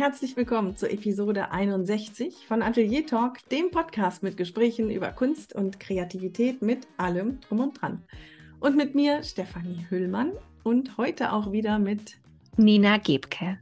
[0.00, 5.78] herzlich willkommen zur Episode 61 von Atelier Talk, dem Podcast mit Gesprächen über Kunst und
[5.78, 8.02] Kreativität mit allem drum und dran.
[8.60, 10.32] Und mit mir Stefanie Hüllmann
[10.62, 12.16] und heute auch wieder mit
[12.56, 13.58] Nina Gebke.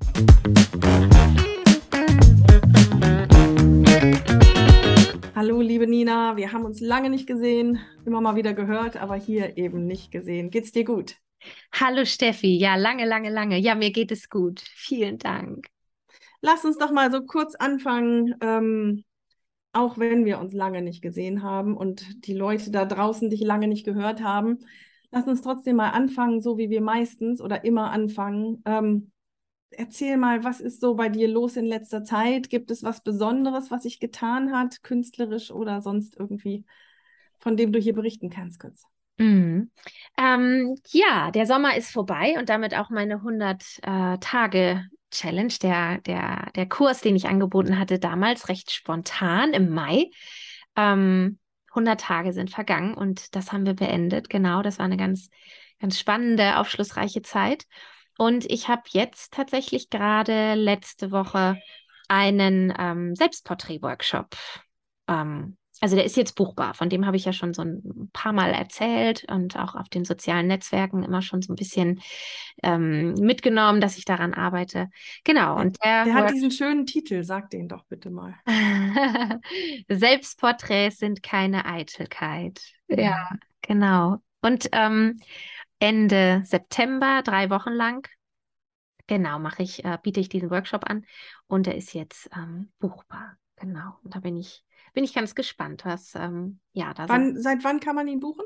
[5.34, 9.59] Hallo, liebe Nina, wir haben uns lange nicht gesehen, immer mal wieder gehört, aber hier
[9.59, 10.50] eben nicht gesehen.
[10.50, 11.16] Geht's dir gut?
[11.73, 13.59] Hallo Steffi, ja, lange, lange, lange.
[13.59, 14.61] Ja, mir geht es gut.
[14.61, 15.66] Vielen Dank.
[16.41, 19.05] Lass uns doch mal so kurz anfangen, ähm,
[19.73, 23.69] auch wenn wir uns lange nicht gesehen haben und die Leute da draußen dich lange
[23.69, 24.59] nicht gehört haben.
[25.11, 28.62] Lass uns trotzdem mal anfangen, so wie wir meistens oder immer anfangen.
[28.66, 29.11] Ähm,
[29.70, 32.50] erzähl mal, was ist so bei dir los in letzter Zeit?
[32.50, 36.64] Gibt es was Besonderes, was sich getan hat, künstlerisch oder sonst irgendwie,
[37.39, 38.84] von dem du hier berichten kannst, kurz?
[39.19, 39.70] Mhm.
[40.16, 45.98] Ähm, ja, der Sommer ist vorbei und damit auch meine 100 äh, Tage Challenge, der,
[45.98, 50.11] der, der Kurs, den ich angeboten hatte, damals recht spontan im Mai.
[50.77, 51.39] Ähm,
[51.70, 54.31] 100 Tage sind vergangen und das haben wir beendet.
[54.31, 55.28] Genau, das war eine ganz,
[55.81, 57.67] ganz spannende, aufschlussreiche Zeit.
[58.17, 61.56] Und ich habe jetzt tatsächlich gerade letzte Woche
[62.09, 64.37] einen ähm, Selbstporträt-Workshop
[65.06, 68.33] ähm, also der ist jetzt buchbar, von dem habe ich ja schon so ein paar
[68.33, 72.01] Mal erzählt und auch auf den sozialen Netzwerken immer schon so ein bisschen
[72.62, 74.91] ähm, mitgenommen, dass ich daran arbeite.
[75.25, 75.56] Genau.
[75.59, 78.34] Und der, der hat diesen schönen Titel, sag den doch bitte mal.
[79.89, 82.61] Selbstporträts sind keine Eitelkeit.
[82.89, 83.29] Ja, ja
[83.62, 84.19] genau.
[84.41, 85.21] Und ähm,
[85.79, 88.09] Ende September, drei Wochen lang,
[89.06, 91.05] genau, mache ich, äh, biete ich diesen Workshop an
[91.47, 93.37] und der ist jetzt ähm, buchbar.
[93.61, 93.98] Genau.
[94.03, 94.64] Und da bin ich
[94.95, 97.42] bin ich ganz gespannt, was ähm, ja da wann, so.
[97.42, 98.45] Seit wann kann man ihn buchen?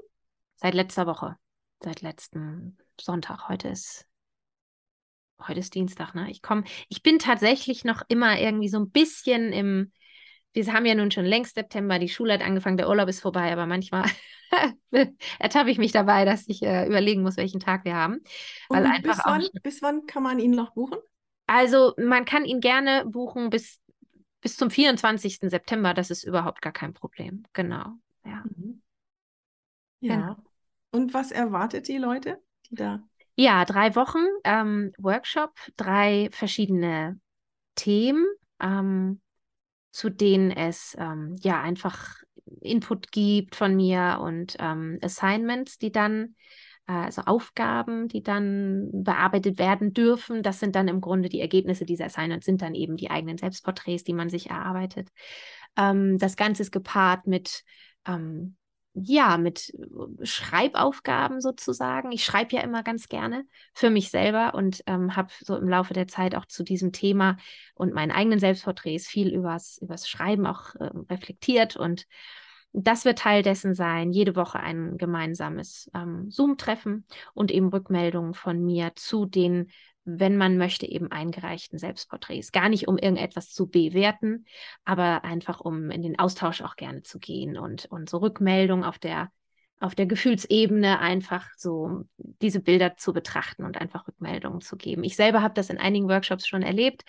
[0.56, 1.36] Seit letzter Woche.
[1.80, 3.48] Seit letzten Sonntag.
[3.48, 4.06] Heute ist
[5.46, 6.30] heute ist Dienstag, ne?
[6.30, 9.92] Ich komme, ich bin tatsächlich noch immer irgendwie so ein bisschen im,
[10.52, 13.52] wir haben ja nun schon längst September, die Schule hat angefangen, der Urlaub ist vorbei,
[13.52, 14.04] aber manchmal
[15.38, 18.20] ertappe ich mich dabei, dass ich äh, überlegen muss, welchen Tag wir haben.
[18.68, 20.98] Weil einfach bis, wann, bis wann kann man ihn noch buchen?
[21.46, 23.80] Also man kann ihn gerne buchen bis
[24.42, 25.48] bis zum 24.
[25.48, 27.44] September, das ist überhaupt gar kein Problem.
[27.54, 27.94] Genau.
[28.26, 28.44] Ja.
[28.44, 28.82] Mhm.
[30.00, 30.16] Ja.
[30.16, 30.36] Genau.
[30.90, 32.38] Und was erwartet die Leute,
[32.68, 33.02] die da?
[33.34, 37.18] Ja, drei Wochen ähm, Workshop, drei verschiedene
[37.76, 38.26] Themen,
[38.60, 39.22] ähm,
[39.90, 42.16] zu denen es ähm, ja einfach
[42.60, 46.34] Input gibt von mir und ähm, Assignments, die dann
[46.86, 50.42] also Aufgaben, die dann bearbeitet werden dürfen.
[50.42, 54.04] Das sind dann im Grunde die Ergebnisse dieser Assignments, sind dann eben die eigenen Selbstporträts,
[54.04, 55.08] die man sich erarbeitet.
[55.76, 57.64] Ähm, das Ganze ist gepaart mit
[58.06, 58.56] ähm,
[58.94, 59.72] ja, mit
[60.22, 62.12] Schreibaufgaben sozusagen.
[62.12, 65.94] Ich schreibe ja immer ganz gerne für mich selber und ähm, habe so im Laufe
[65.94, 67.38] der Zeit auch zu diesem Thema
[67.74, 72.06] und meinen eigenen Selbstporträts viel übers, übers Schreiben auch äh, reflektiert und
[72.72, 78.64] das wird Teil dessen sein, jede Woche ein gemeinsames ähm, Zoom-Treffen und eben Rückmeldungen von
[78.64, 79.70] mir zu den,
[80.04, 82.50] wenn man möchte, eben eingereichten Selbstporträts.
[82.50, 84.46] Gar nicht, um irgendetwas zu bewerten,
[84.84, 88.98] aber einfach, um in den Austausch auch gerne zu gehen und, und so Rückmeldungen auf
[88.98, 89.30] der
[89.80, 95.02] auf der Gefühlsebene einfach so diese Bilder zu betrachten und einfach Rückmeldungen zu geben.
[95.02, 97.02] Ich selber habe das in einigen Workshops schon erlebt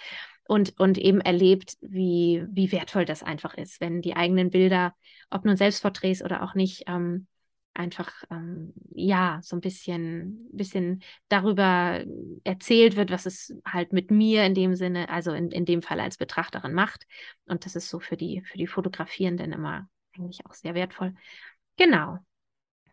[0.48, 4.94] und, und eben erlebt, wie, wie wertvoll das einfach ist, wenn die eigenen Bilder,
[5.30, 7.28] ob nun Selbstporträts oder auch nicht, ähm,
[7.74, 12.04] einfach ähm, ja so ein bisschen, bisschen darüber
[12.44, 16.00] erzählt wird, was es halt mit mir in dem Sinne, also in, in dem Fall
[16.00, 17.06] als Betrachterin macht.
[17.46, 21.16] Und das ist so für die, für die Fotografierenden immer eigentlich auch sehr wertvoll.
[21.78, 22.20] Genau.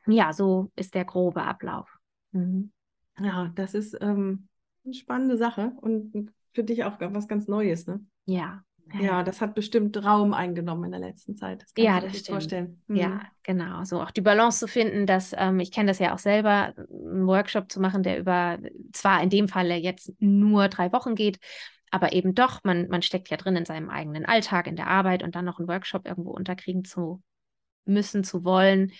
[0.07, 1.99] Ja, so ist der grobe Ablauf.
[2.33, 2.73] Mhm.
[3.19, 4.49] Ja, das ist ähm,
[4.85, 8.05] eine spannende Sache und für dich auch was ganz Neues, ne?
[8.27, 8.63] Ja.
[8.99, 11.63] Ja, das hat bestimmt Raum eingenommen in der letzten Zeit.
[11.63, 12.83] Das kann ja, ich mir das vorstellen.
[12.89, 12.97] Mhm.
[12.97, 13.85] Ja, genau.
[13.85, 17.27] So auch die Balance zu finden, dass ähm, ich kenne das ja auch selber, einen
[17.27, 18.59] Workshop zu machen, der über
[18.93, 21.39] zwar in dem Falle jetzt nur drei Wochen geht,
[21.91, 25.23] aber eben doch, man, man steckt ja drin in seinem eigenen Alltag, in der Arbeit
[25.23, 27.23] und dann noch einen Workshop irgendwo unterkriegen zu
[27.85, 28.93] müssen, zu wollen.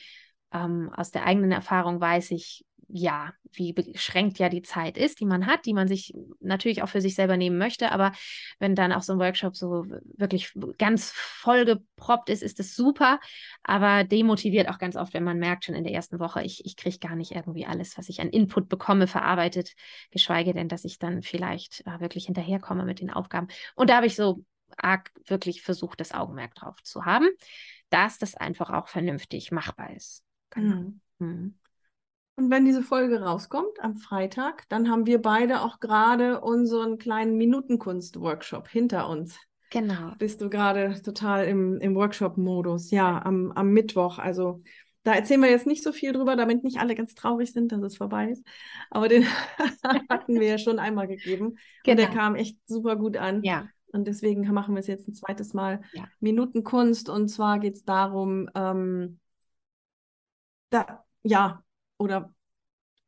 [0.53, 5.27] Ähm, aus der eigenen Erfahrung weiß ich, ja, wie beschränkt ja die Zeit ist, die
[5.27, 7.93] man hat, die man sich natürlich auch für sich selber nehmen möchte.
[7.93, 8.13] Aber
[8.59, 9.85] wenn dann auch so ein Workshop so
[10.17, 13.21] wirklich ganz vollgeproppt ist, ist das super.
[13.63, 16.77] Aber demotiviert auch ganz oft, wenn man merkt schon in der ersten Woche, ich, ich
[16.77, 19.73] kriege gar nicht irgendwie alles, was ich an Input bekomme, verarbeitet,
[20.11, 23.49] geschweige denn, dass ich dann vielleicht äh, wirklich hinterherkomme mit den Aufgaben.
[23.75, 24.45] Und da habe ich so
[24.77, 27.29] arg wirklich versucht, das Augenmerk drauf zu haben,
[27.91, 30.25] dass das einfach auch vernünftig machbar ist.
[30.51, 30.77] Genau.
[30.77, 31.01] Mhm.
[31.19, 31.60] Mhm.
[32.37, 37.37] Und wenn diese Folge rauskommt am Freitag, dann haben wir beide auch gerade unseren kleinen
[37.37, 39.39] Minutenkunst-Workshop hinter uns.
[39.71, 40.15] Genau.
[40.19, 42.91] Bist du gerade total im, im Workshop-Modus?
[42.91, 44.19] Ja, am, am Mittwoch.
[44.19, 44.63] Also
[45.03, 47.83] da erzählen wir jetzt nicht so viel drüber, damit nicht alle ganz traurig sind, dass
[47.83, 48.45] es vorbei ist.
[48.91, 49.25] Aber den
[50.09, 51.57] hatten wir ja schon einmal gegeben.
[51.85, 51.93] Genau.
[51.93, 52.21] Und der genau.
[52.21, 53.43] kam echt super gut an.
[53.43, 53.69] Ja.
[53.93, 55.83] Und deswegen machen wir es jetzt ein zweites Mal.
[55.93, 56.05] Ja.
[56.21, 57.09] Minutenkunst.
[57.09, 59.21] Und zwar geht es darum, ähm,
[60.71, 61.63] da, ja,
[62.01, 62.35] oder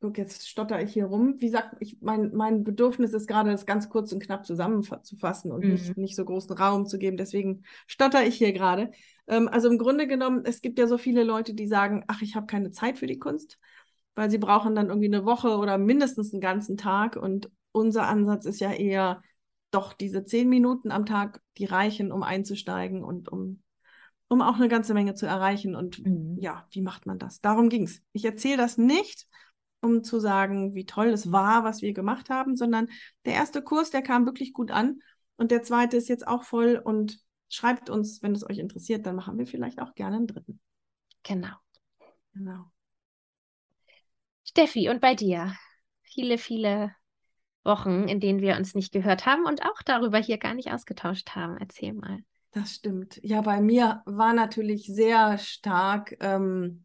[0.01, 1.37] guck, jetzt stotter ich hier rum.
[1.39, 5.65] Wie gesagt, ich, mein, mein Bedürfnis ist gerade, das ganz kurz und knapp zusammenzufassen und
[5.65, 5.71] mhm.
[5.71, 7.17] nicht, nicht so großen Raum zu geben.
[7.17, 8.91] Deswegen stotter ich hier gerade.
[9.29, 12.35] Ähm, also im Grunde genommen, es gibt ja so viele Leute, die sagen, ach, ich
[12.35, 13.59] habe keine Zeit für die Kunst,
[14.15, 17.17] weil sie brauchen dann irgendwie eine Woche oder mindestens einen ganzen Tag.
[17.17, 19.23] Und unser Ansatz ist ja eher,
[19.71, 23.62] doch diese zehn Minuten am Tag, die reichen, um einzusteigen und um,
[24.33, 25.77] um auch eine ganze Menge zu erreichen.
[25.77, 26.39] Und mhm.
[26.41, 27.43] ja, wie macht man das?
[27.43, 28.01] Darum ging es.
[28.15, 29.27] Ich erzähle das nicht,
[29.83, 32.89] um zu sagen, wie toll es war, was wir gemacht haben, sondern
[33.27, 35.01] der erste Kurs, der kam wirklich gut an.
[35.37, 37.21] Und der zweite ist jetzt auch voll und
[37.51, 40.61] schreibt uns, wenn es euch interessiert, dann machen wir vielleicht auch gerne einen dritten.
[41.23, 41.55] Genau.
[42.33, 42.73] Genau.
[44.45, 45.55] Steffi, und bei dir?
[46.05, 46.95] Viele, viele
[47.65, 51.31] Wochen, in denen wir uns nicht gehört haben und auch darüber hier gar nicht ausgetauscht
[51.35, 51.59] haben.
[51.59, 52.25] Erzähl mal.
[52.53, 53.19] Das stimmt.
[53.23, 56.83] Ja, bei mir war natürlich sehr stark ähm,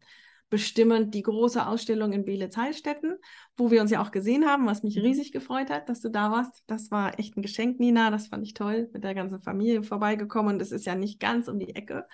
[0.48, 3.18] bestimmend die große Ausstellung in Beelitz-Heilstätten,
[3.56, 5.02] wo wir uns ja auch gesehen haben, was mich mhm.
[5.02, 6.62] riesig gefreut hat, dass du da warst.
[6.66, 8.10] Das war echt ein Geschenk, Nina.
[8.10, 11.48] Das fand ich toll, mit der ganzen Familie vorbeigekommen und es ist ja nicht ganz
[11.48, 12.06] um die Ecke.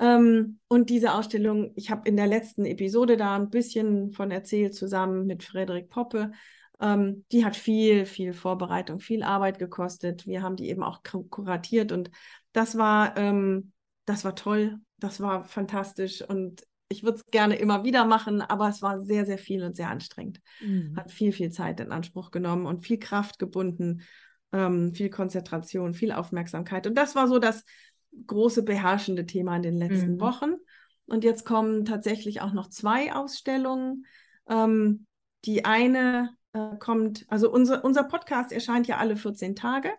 [0.00, 4.74] Ähm, und diese Ausstellung, ich habe in der letzten Episode da ein bisschen von erzählt,
[4.74, 6.32] zusammen mit Frederik Poppe.
[6.80, 10.26] Ähm, die hat viel, viel Vorbereitung, viel Arbeit gekostet.
[10.26, 12.10] Wir haben die eben auch kuratiert und
[12.54, 13.72] das war, ähm,
[14.06, 18.68] das war toll, das war fantastisch und ich würde es gerne immer wieder machen, aber
[18.68, 20.40] es war sehr, sehr viel und sehr anstrengend.
[20.60, 20.94] Mhm.
[20.96, 24.02] Hat viel, viel Zeit in Anspruch genommen und viel Kraft gebunden,
[24.52, 26.86] ähm, viel Konzentration, viel Aufmerksamkeit.
[26.86, 27.64] Und das war so das
[28.26, 30.20] große beherrschende Thema in den letzten mhm.
[30.20, 30.54] Wochen.
[31.06, 34.06] Und jetzt kommen tatsächlich auch noch zwei Ausstellungen.
[34.48, 35.06] Ähm,
[35.44, 39.90] die eine äh, kommt, also unser, unser Podcast erscheint ja alle 14 Tage.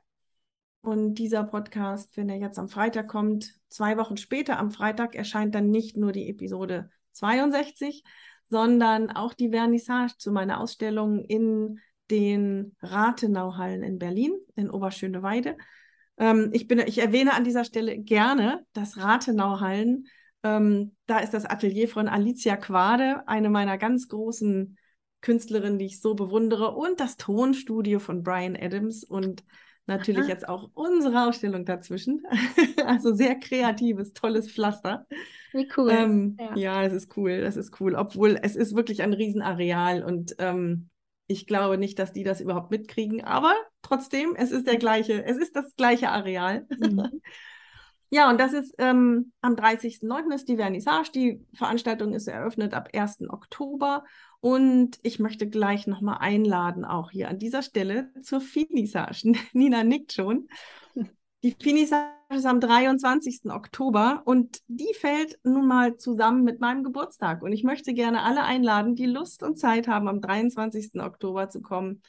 [0.85, 5.55] Und dieser Podcast, wenn er jetzt am Freitag kommt, zwei Wochen später am Freitag erscheint
[5.55, 8.03] dann nicht nur die Episode 62,
[8.43, 11.79] sondern auch die Vernissage zu meiner Ausstellung in
[12.11, 15.57] den Rathenauhallen in Berlin, in Oberschöneweide.
[16.17, 20.05] Ähm, ich, bin, ich erwähne an dieser Stelle gerne das Rathenauhallen.
[20.43, 24.77] Ähm, da ist das Atelier von Alicia Quade, eine meiner ganz großen
[25.21, 29.03] Künstlerinnen, die ich so bewundere, und das Tonstudio von Brian Adams.
[29.03, 29.43] Und
[29.87, 30.29] Natürlich Aha.
[30.29, 32.23] jetzt auch unsere Ausstellung dazwischen.
[32.85, 35.05] also sehr kreatives, tolles Pflaster.
[35.53, 35.91] Wie cool.
[35.91, 36.55] Ähm, ja.
[36.55, 37.95] ja, das ist cool, das ist cool.
[37.95, 40.89] Obwohl es ist wirklich ein Riesenareal und ähm,
[41.27, 45.37] ich glaube nicht, dass die das überhaupt mitkriegen, aber trotzdem, es ist der gleiche, es
[45.37, 46.65] ist das gleiche Areal.
[46.69, 47.21] Mhm.
[48.09, 50.33] ja, und das ist ähm, am 30.09.
[50.33, 51.11] ist die Vernissage.
[51.13, 53.29] Die Veranstaltung ist eröffnet ab 1.
[53.29, 54.03] Oktober
[54.45, 59.33] und ich möchte gleich nochmal einladen, auch hier an dieser Stelle zur Finissage.
[59.53, 60.49] Nina nickt schon.
[61.41, 63.49] Die Finissage ist am 23.
[63.49, 67.41] Oktober und die fällt nun mal zusammen mit meinem Geburtstag.
[67.41, 71.01] Und ich möchte gerne alle einladen, die Lust und Zeit haben, am 23.
[71.01, 72.03] Oktober zu kommen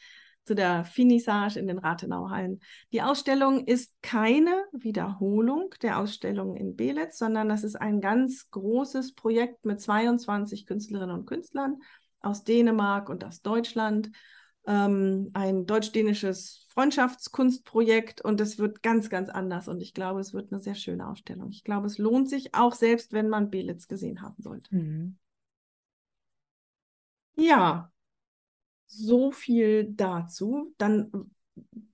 [0.45, 2.61] zu der Finissage in den Rathenauhallen.
[2.93, 9.15] Die Ausstellung ist keine Wiederholung der Ausstellung in Belitz, sondern das ist ein ganz großes
[9.15, 11.79] Projekt mit 22 Künstlerinnen und Künstlern
[12.21, 14.11] aus Dänemark und aus Deutschland.
[14.67, 20.53] Ähm, ein deutsch-dänisches Freundschaftskunstprojekt und es wird ganz, ganz anders und ich glaube, es wird
[20.53, 21.51] eine sehr schöne Ausstellung.
[21.51, 24.75] Ich glaube, es lohnt sich auch selbst, wenn man Belitz gesehen haben sollte.
[24.75, 25.19] Mhm.
[27.37, 27.93] Ja,
[28.87, 30.75] so viel dazu.
[30.79, 31.11] Dann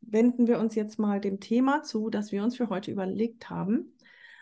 [0.00, 3.96] wenden wir uns jetzt mal dem Thema zu, das wir uns für heute überlegt haben.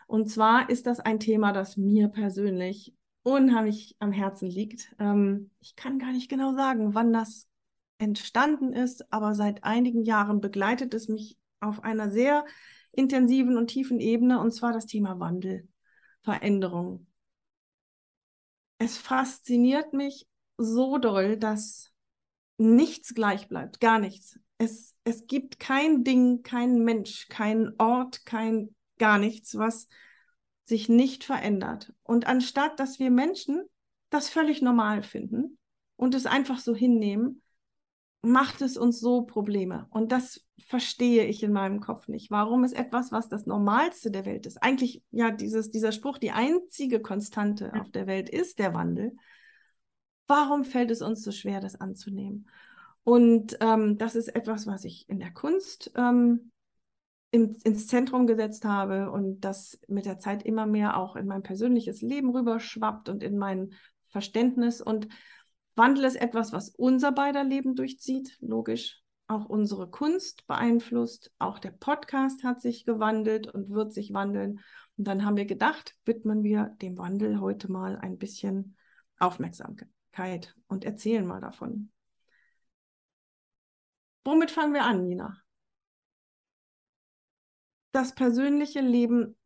[0.06, 4.94] Und zwar ist das ein Thema, das mir persönlich unheimlich am Herzen liegt.
[4.98, 7.46] Ähm, ich kann gar nicht genau sagen, wann das
[7.98, 12.44] entstanden ist, aber seit einigen Jahren begleitet es mich auf einer sehr
[12.92, 15.68] intensiven und tiefen Ebene, und zwar das Thema Wandel,
[16.22, 17.06] Veränderung.
[18.78, 21.92] Es fasziniert mich so doll, dass
[22.56, 24.38] nichts gleich bleibt, gar nichts.
[24.58, 29.88] Es, es gibt kein Ding, kein Mensch, kein Ort, kein gar nichts, was
[30.70, 31.92] sich nicht verändert.
[32.02, 33.62] Und anstatt dass wir Menschen
[34.08, 35.58] das völlig normal finden
[35.96, 37.42] und es einfach so hinnehmen,
[38.22, 39.86] macht es uns so Probleme.
[39.90, 42.30] Und das verstehe ich in meinem Kopf nicht.
[42.30, 44.62] Warum ist etwas, was das Normalste der Welt ist?
[44.62, 49.16] Eigentlich, ja, dieses, dieser Spruch, die einzige Konstante auf der Welt ist der Wandel.
[50.26, 52.48] Warum fällt es uns so schwer, das anzunehmen?
[53.02, 56.49] Und ähm, das ist etwas, was ich in der Kunst ähm,
[57.30, 61.42] im, ins Zentrum gesetzt habe und das mit der Zeit immer mehr auch in mein
[61.42, 63.74] persönliches Leben rüberschwappt und in mein
[64.06, 64.80] Verständnis.
[64.80, 65.08] Und
[65.76, 69.00] Wandel ist etwas, was unser beider Leben durchzieht, logisch.
[69.28, 71.32] Auch unsere Kunst beeinflusst.
[71.38, 74.58] Auch der Podcast hat sich gewandelt und wird sich wandeln.
[74.96, 78.76] Und dann haben wir gedacht, widmen wir dem Wandel heute mal ein bisschen
[79.20, 81.92] Aufmerksamkeit und erzählen mal davon.
[84.24, 85.40] Womit fangen wir an, Nina?
[87.92, 89.36] Das persönliche Leben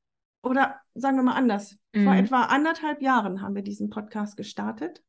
[0.44, 1.76] oder sagen wir mal anders.
[1.92, 2.04] Mhm.
[2.04, 5.02] Vor etwa anderthalb Jahren haben wir diesen Podcast gestartet.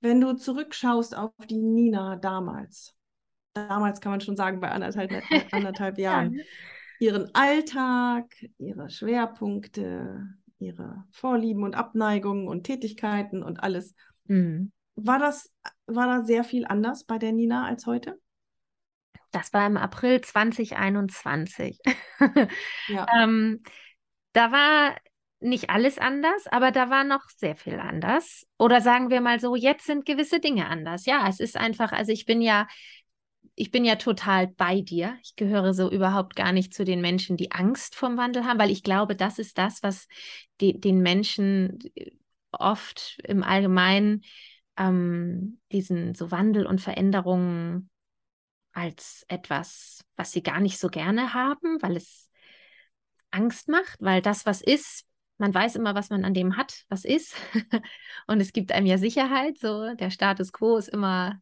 [0.00, 2.94] Wenn du zurückschaust auf die Nina damals,
[3.54, 5.10] damals kann man schon sagen, bei anderthalb,
[5.52, 6.44] anderthalb Jahren, ja.
[7.00, 10.26] ihren Alltag, ihre Schwerpunkte,
[10.58, 13.94] ihre Vorlieben und Abneigungen und Tätigkeiten und alles.
[14.24, 14.72] Mhm.
[14.96, 15.54] War das,
[15.86, 18.18] war da sehr viel anders bei der Nina als heute?
[19.30, 21.78] Das war im April 2021.
[22.88, 23.06] ja.
[23.22, 23.62] ähm,
[24.32, 24.96] da war
[25.40, 28.46] nicht alles anders, aber da war noch sehr viel anders.
[28.58, 31.06] Oder sagen wir mal so, jetzt sind gewisse Dinge anders.
[31.06, 32.68] Ja, es ist einfach, also ich bin ja,
[33.54, 35.16] ich bin ja total bei dir.
[35.22, 38.70] Ich gehöre so überhaupt gar nicht zu den Menschen, die Angst vorm Wandel haben, weil
[38.70, 40.06] ich glaube, das ist das, was
[40.60, 41.78] die, den Menschen
[42.52, 44.22] oft im Allgemeinen
[44.78, 47.89] ähm, diesen so Wandel und Veränderungen
[48.80, 52.30] als etwas, was sie gar nicht so gerne haben, weil es
[53.30, 55.04] Angst macht, weil das, was ist,
[55.36, 57.36] man weiß immer, was man an dem hat, was ist.
[58.26, 59.58] und es gibt einem ja Sicherheit.
[59.58, 61.40] So, der Status quo ist immer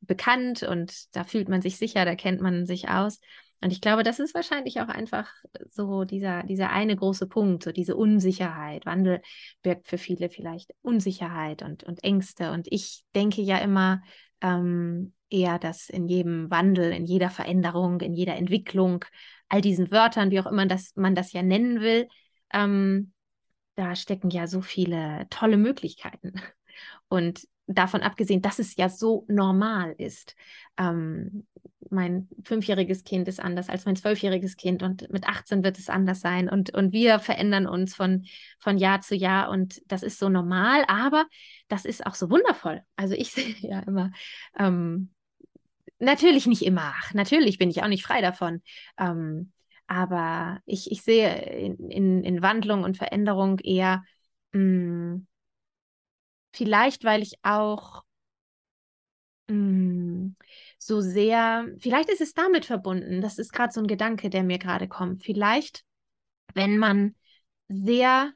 [0.00, 3.20] bekannt und da fühlt man sich sicher, da kennt man sich aus.
[3.62, 5.28] Und ich glaube, das ist wahrscheinlich auch einfach
[5.70, 8.86] so dieser, dieser eine große Punkt, so diese Unsicherheit.
[8.86, 9.22] Wandel
[9.62, 12.52] birgt für viele vielleicht Unsicherheit und, und Ängste.
[12.52, 14.02] Und ich denke ja immer,
[14.40, 19.04] ähm, eher, dass in jedem Wandel, in jeder Veränderung, in jeder Entwicklung,
[19.48, 22.08] all diesen Wörtern, wie auch immer das, man das ja nennen will,
[22.52, 23.12] ähm,
[23.76, 26.32] da stecken ja so viele tolle Möglichkeiten.
[27.08, 30.36] Und davon abgesehen, dass es ja so normal ist.
[30.78, 31.46] Ähm,
[31.90, 36.20] mein fünfjähriges Kind ist anders als mein zwölfjähriges Kind und mit 18 wird es anders
[36.20, 38.24] sein und, und wir verändern uns von,
[38.58, 41.26] von Jahr zu Jahr und das ist so normal, aber
[41.68, 42.82] das ist auch so wundervoll.
[42.96, 44.10] Also ich sehe ja immer,
[44.58, 45.10] ähm,
[45.98, 48.62] natürlich nicht immer, natürlich bin ich auch nicht frei davon.
[48.98, 49.52] Ähm,
[49.86, 54.04] aber ich, ich sehe in, in, in Wandlung und Veränderung eher
[54.52, 55.26] mh, hm,
[56.52, 58.02] vielleicht, weil ich auch
[59.48, 60.36] mh, hm,
[60.78, 64.58] so sehr, vielleicht ist es damit verbunden, das ist gerade so ein Gedanke, der mir
[64.58, 65.22] gerade kommt.
[65.24, 65.84] Vielleicht,
[66.54, 67.16] wenn man
[67.68, 68.32] sehr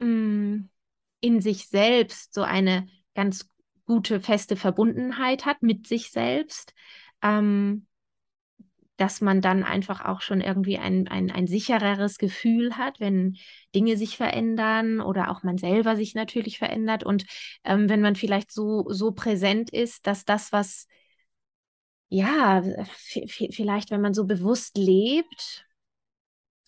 [0.00, 0.70] mh, hm,
[1.20, 3.48] in sich selbst so eine ganz
[3.86, 6.74] gute, feste Verbundenheit hat mit sich selbst,
[7.22, 7.86] ähm,
[8.96, 13.36] dass man dann einfach auch schon irgendwie ein, ein, ein sichereres Gefühl hat, wenn
[13.74, 17.24] Dinge sich verändern oder auch man selber sich natürlich verändert und
[17.64, 20.86] ähm, wenn man vielleicht so, so präsent ist, dass das, was
[22.08, 22.62] ja,
[23.50, 25.66] vielleicht, wenn man so bewusst lebt,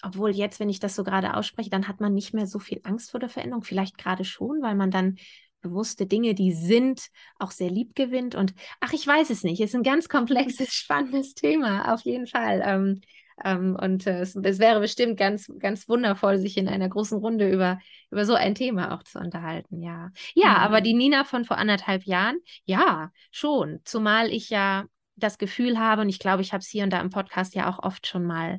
[0.03, 2.81] obwohl jetzt, wenn ich das so gerade ausspreche, dann hat man nicht mehr so viel
[2.85, 3.63] Angst vor der Veränderung.
[3.63, 5.17] Vielleicht gerade schon, weil man dann
[5.61, 7.09] bewusste Dinge, die sind,
[7.39, 8.35] auch sehr lieb gewinnt.
[8.35, 9.61] Und ach, ich weiß es nicht.
[9.61, 12.63] Es ist ein ganz komplexes, spannendes Thema, auf jeden Fall.
[12.65, 13.01] Ähm,
[13.45, 17.51] ähm, und äh, es, es, wäre bestimmt ganz, ganz wundervoll, sich in einer großen Runde
[17.51, 17.79] über,
[18.11, 19.83] über so ein Thema auch zu unterhalten.
[19.83, 20.11] Ja.
[20.35, 20.57] Ja, mhm.
[20.57, 23.81] aber die Nina von vor anderthalb Jahren, ja, schon.
[23.85, 24.87] Zumal ich ja
[25.17, 27.69] das Gefühl habe, und ich glaube, ich habe es hier und da im Podcast ja
[27.69, 28.59] auch oft schon mal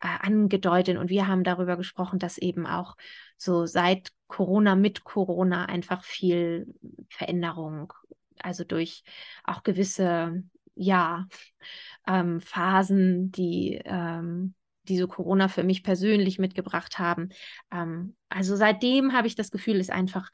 [0.00, 2.96] äh, angedeutet und wir haben darüber gesprochen, dass eben auch
[3.36, 6.74] so seit Corona, mit Corona einfach viel
[7.08, 7.92] Veränderung,
[8.38, 9.04] also durch
[9.44, 10.42] auch gewisse,
[10.74, 11.26] ja,
[12.06, 17.28] ähm, Phasen, die, ähm, die so Corona für mich persönlich mitgebracht haben.
[17.70, 20.30] Ähm, also seitdem habe ich das Gefühl, ist einfach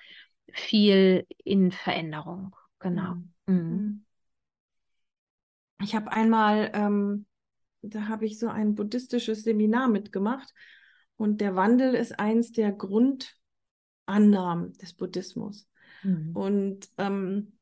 [0.53, 2.55] viel in Veränderung.
[2.79, 3.15] Genau.
[3.47, 3.57] Mhm.
[3.57, 4.05] Mhm.
[5.83, 7.26] Ich habe einmal ähm,
[7.91, 10.53] da habe ich so ein buddhistisches Seminar mitgemacht.
[11.17, 12.73] Und der Wandel ist eins der
[14.07, 15.69] Grundannahmen des Buddhismus.
[16.03, 16.35] Mhm.
[16.35, 17.59] Und ähm,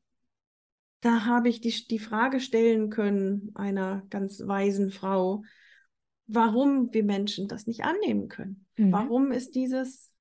[1.01, 5.43] da habe ich die, die Frage stellen können einer ganz weisen Frau,
[6.27, 8.65] warum wir Menschen das nicht annehmen können.
[8.77, 8.91] Mhm.
[8.91, 10.11] Warum ist dieses,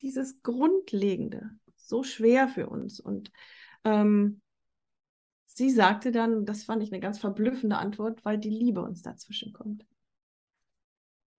[0.00, 3.00] dieses Grundlegende so schwer für uns?
[3.00, 3.32] Und
[3.84, 4.40] ähm,
[5.46, 9.52] sie sagte dann, das fand ich eine ganz verblüffende Antwort, weil die Liebe uns dazwischen
[9.52, 9.84] kommt.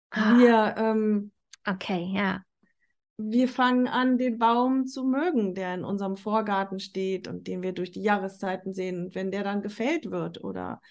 [0.09, 0.37] Ah.
[0.37, 1.31] Wir, ähm,
[1.65, 2.43] okay, ja.
[3.17, 7.73] Wir fangen an, den Baum zu mögen, der in unserem Vorgarten steht und den wir
[7.73, 9.05] durch die Jahreszeiten sehen.
[9.05, 10.81] Und wenn der dann gefällt wird oder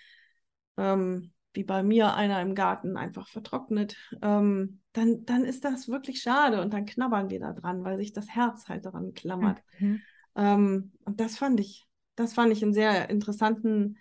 [0.76, 6.23] ähm, wie bei mir einer im Garten einfach vertrocknet, ähm, dann, dann ist das wirklich
[6.23, 9.61] schade und dann knabbern wir da dran, weil sich das Herz halt daran klammert.
[9.79, 10.00] Mhm.
[10.37, 13.99] Ähm, und das fand ich, das fand ich einen sehr interessanten,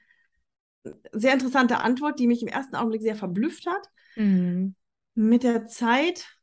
[1.11, 3.89] sehr interessante Antwort, die mich im ersten Augenblick sehr verblüfft hat.
[4.15, 4.75] Mhm.
[5.13, 6.40] Mit der Zeit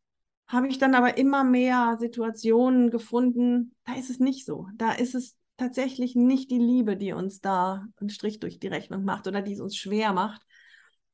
[0.49, 4.67] habe ich dann aber immer mehr Situationen gefunden, da ist es nicht so.
[4.75, 9.05] Da ist es tatsächlich nicht die Liebe, die uns da einen Strich durch die Rechnung
[9.05, 10.43] macht oder die es uns schwer macht.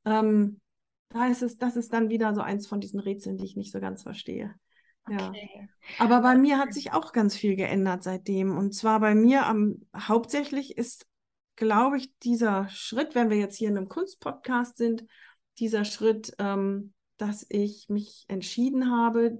[0.05, 0.61] Ähm,
[1.09, 3.73] da ist es, das ist dann wieder so eins von diesen Rätseln, die ich nicht
[3.73, 4.55] so ganz verstehe.
[5.09, 5.29] Ja.
[5.29, 5.69] Okay.
[5.99, 8.57] Aber bei mir hat sich auch ganz viel geändert seitdem.
[8.57, 11.05] Und zwar bei mir am hauptsächlich ist,
[11.55, 15.05] glaube ich, dieser Schritt, wenn wir jetzt hier in einem Kunstpodcast sind,
[15.59, 19.37] dieser Schritt, ähm, dass ich mich entschieden habe,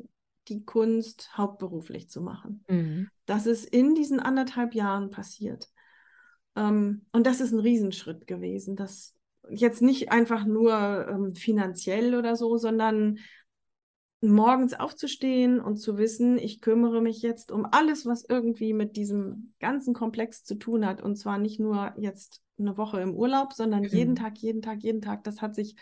[0.47, 2.63] die Kunst hauptberuflich zu machen.
[2.67, 3.09] Mhm.
[3.25, 5.69] Das ist in diesen anderthalb Jahren passiert.
[6.55, 8.75] Ähm, und das ist ein Riesenschritt gewesen.
[8.75, 9.13] Das
[9.49, 13.19] jetzt nicht einfach nur ähm, finanziell oder so, sondern
[14.21, 19.53] morgens aufzustehen und zu wissen, ich kümmere mich jetzt um alles, was irgendwie mit diesem
[19.59, 21.01] ganzen Komplex zu tun hat.
[21.01, 23.89] Und zwar nicht nur jetzt eine Woche im Urlaub, sondern mhm.
[23.89, 25.23] jeden Tag, jeden Tag, jeden Tag.
[25.23, 25.75] Das hat sich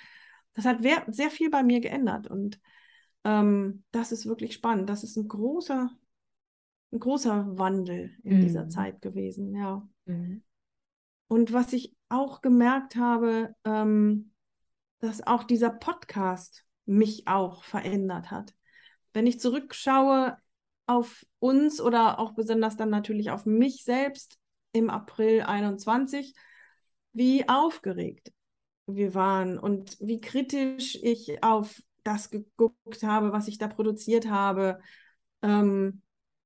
[0.53, 2.60] das hat sehr viel bei mir geändert und
[3.24, 4.89] ähm, das ist wirklich spannend.
[4.89, 5.89] Das ist ein großer,
[6.91, 8.41] ein großer Wandel in mhm.
[8.41, 9.88] dieser Zeit gewesen, ja.
[10.05, 10.43] Mhm.
[11.27, 14.33] Und was ich auch gemerkt habe, ähm,
[15.00, 18.53] dass auch dieser Podcast mich auch verändert hat.
[19.13, 20.38] Wenn ich zurückschaue
[20.86, 24.38] auf uns oder auch besonders dann natürlich auf mich selbst
[24.74, 26.36] im April 21,
[27.13, 28.31] wie aufgeregt
[28.87, 34.79] wir waren und wie kritisch ich auf das geguckt habe, was ich da produziert habe,
[35.41, 36.01] ähm,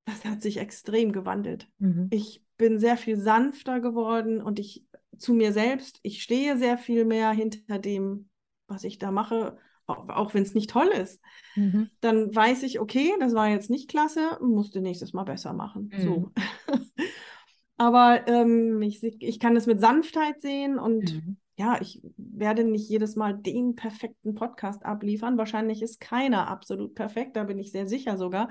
[0.06, 1.68] das hat sich extrem gewandelt.
[1.80, 2.08] Mhm.
[2.12, 4.86] Ich bin sehr viel sanfter geworden und ich
[5.18, 8.30] zu mir selbst, ich stehe sehr viel mehr hinter dem,
[8.68, 9.58] was ich da mache,
[9.88, 11.22] auch, auch wenn es nicht toll ist.
[11.56, 11.90] Mhm.
[12.02, 15.92] Dann weiß ich, okay, das war jetzt nicht klasse, musste nächstes Mal besser machen.
[15.94, 16.02] Mhm.
[16.02, 16.32] So.
[17.78, 22.88] Aber ähm, ich, ich kann es mit Sanftheit sehen und mhm ja, ich werde nicht
[22.88, 25.40] jedes Mal den perfekten Podcast abliefern.
[25.40, 28.50] Wahrscheinlich ist keiner absolut perfekt, da bin ich sehr sicher sogar.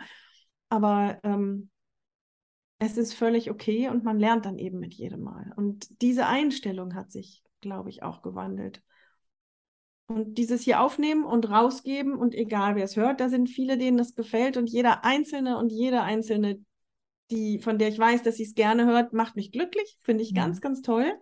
[0.68, 1.70] Aber ähm,
[2.78, 5.52] es ist völlig okay und man lernt dann eben mit jedem Mal.
[5.54, 8.82] Und diese Einstellung hat sich, glaube ich, auch gewandelt.
[10.08, 13.96] Und dieses hier aufnehmen und rausgeben und egal wer es hört, da sind viele, denen
[13.96, 16.60] das gefällt und jeder Einzelne und jede Einzelne,
[17.30, 20.30] die, von der ich weiß, dass sie es gerne hört, macht mich glücklich, finde ich
[20.30, 20.42] ja.
[20.42, 21.12] ganz, ganz toll.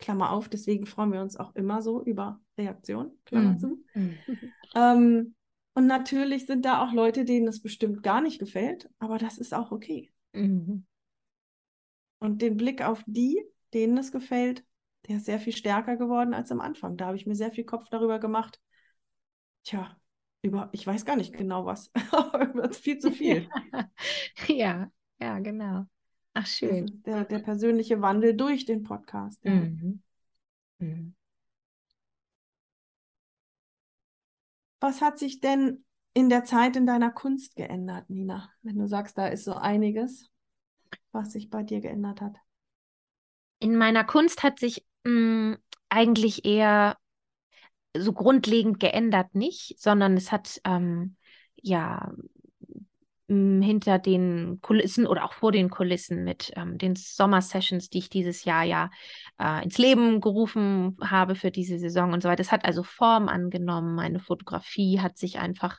[0.00, 3.58] Klammer auf, deswegen freuen wir uns auch immer so über Reaktionen, Klammer mhm.
[3.58, 3.84] zu.
[3.94, 4.18] Mhm.
[4.72, 5.34] Ähm,
[5.74, 9.52] und natürlich sind da auch Leute, denen es bestimmt gar nicht gefällt, aber das ist
[9.52, 10.12] auch okay.
[10.32, 10.86] Mhm.
[12.20, 13.42] Und den Blick auf die,
[13.74, 14.64] denen es gefällt,
[15.08, 16.96] der ist sehr viel stärker geworden als am Anfang.
[16.96, 18.60] Da habe ich mir sehr viel Kopf darüber gemacht.
[19.64, 19.96] Tja,
[20.42, 23.48] über, ich weiß gar nicht genau was, aber viel zu viel.
[24.46, 25.86] ja, ja, genau.
[26.34, 27.02] Ach, schön.
[27.04, 29.44] Der, der persönliche Wandel durch den Podcast.
[29.44, 29.52] Ja.
[29.52, 30.02] Mhm.
[30.78, 31.14] Mhm.
[34.80, 38.50] Was hat sich denn in der Zeit in deiner Kunst geändert, Nina?
[38.62, 40.30] Wenn du sagst, da ist so einiges,
[41.12, 42.36] was sich bei dir geändert hat.
[43.58, 45.58] In meiner Kunst hat sich mh, mm,
[45.90, 46.96] eigentlich eher
[47.96, 51.16] so grundlegend geändert nicht, sondern es hat ähm,
[51.56, 52.12] ja
[53.30, 58.44] hinter den Kulissen oder auch vor den Kulissen mit ähm, den Sommersessions, die ich dieses
[58.44, 58.90] Jahr ja
[59.38, 62.42] äh, ins Leben gerufen habe für diese Saison und so weiter.
[62.42, 63.94] Das hat also Form angenommen.
[63.94, 65.78] Meine Fotografie hat sich einfach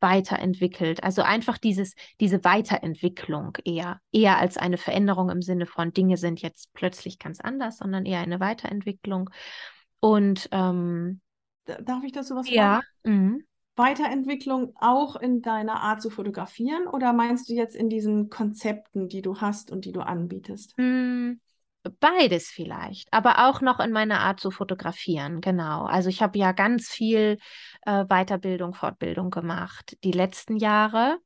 [0.00, 1.02] weiterentwickelt.
[1.02, 6.42] Also einfach dieses, diese Weiterentwicklung eher, eher als eine Veränderung im Sinne von Dinge sind
[6.42, 9.30] jetzt plötzlich ganz anders, sondern eher eine Weiterentwicklung.
[10.00, 11.20] Und ähm,
[11.64, 13.46] darf ich das sowas ja, fragen?
[13.76, 19.22] Weiterentwicklung auch in deiner Art zu fotografieren oder meinst du jetzt in diesen Konzepten, die
[19.22, 20.76] du hast und die du anbietest?
[20.76, 21.40] Mm,
[21.98, 25.84] beides vielleicht, aber auch noch in meiner Art zu fotografieren, genau.
[25.84, 27.38] Also ich habe ja ganz viel
[27.86, 31.18] äh, Weiterbildung, Fortbildung gemacht die letzten Jahre.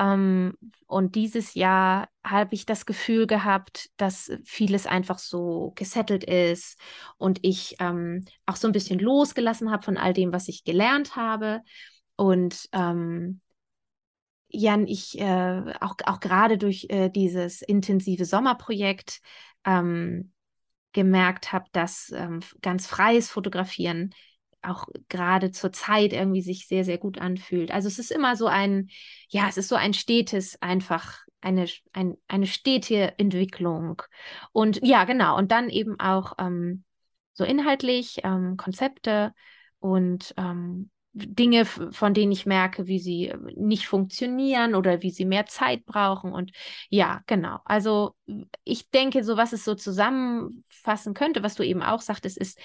[0.00, 0.54] Ähm,
[0.86, 6.80] und dieses Jahr habe ich das Gefühl gehabt, dass vieles einfach so gesettelt ist
[7.18, 11.16] und ich ähm, auch so ein bisschen losgelassen habe von all dem, was ich gelernt
[11.16, 11.60] habe.
[12.16, 13.40] Und ähm,
[14.48, 19.20] Jan, ich äh, auch, auch gerade durch äh, dieses intensive Sommerprojekt
[19.64, 20.32] ähm,
[20.92, 24.14] gemerkt habe, dass ähm, ganz freies Fotografieren
[24.62, 27.70] auch gerade zur Zeit irgendwie sich sehr, sehr gut anfühlt.
[27.70, 28.88] Also es ist immer so ein,
[29.28, 34.02] ja, es ist so ein stetes, einfach eine, ein, eine stete Entwicklung.
[34.52, 35.36] Und ja, genau.
[35.36, 36.84] Und dann eben auch ähm,
[37.32, 39.32] so inhaltlich ähm, Konzepte
[39.78, 45.24] und ähm, Dinge, von denen ich merke, wie sie äh, nicht funktionieren oder wie sie
[45.24, 46.32] mehr Zeit brauchen.
[46.32, 46.52] Und
[46.88, 47.58] ja, genau.
[47.64, 48.14] Also
[48.64, 52.58] ich denke, so was es so zusammenfassen könnte, was du eben auch sagtest, ist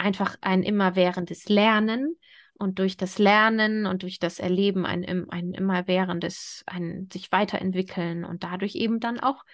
[0.00, 2.16] einfach ein immerwährendes Lernen.
[2.54, 8.44] Und durch das Lernen und durch das Erleben ein, ein immerwährendes, ein sich weiterentwickeln und
[8.44, 9.44] dadurch eben dann auch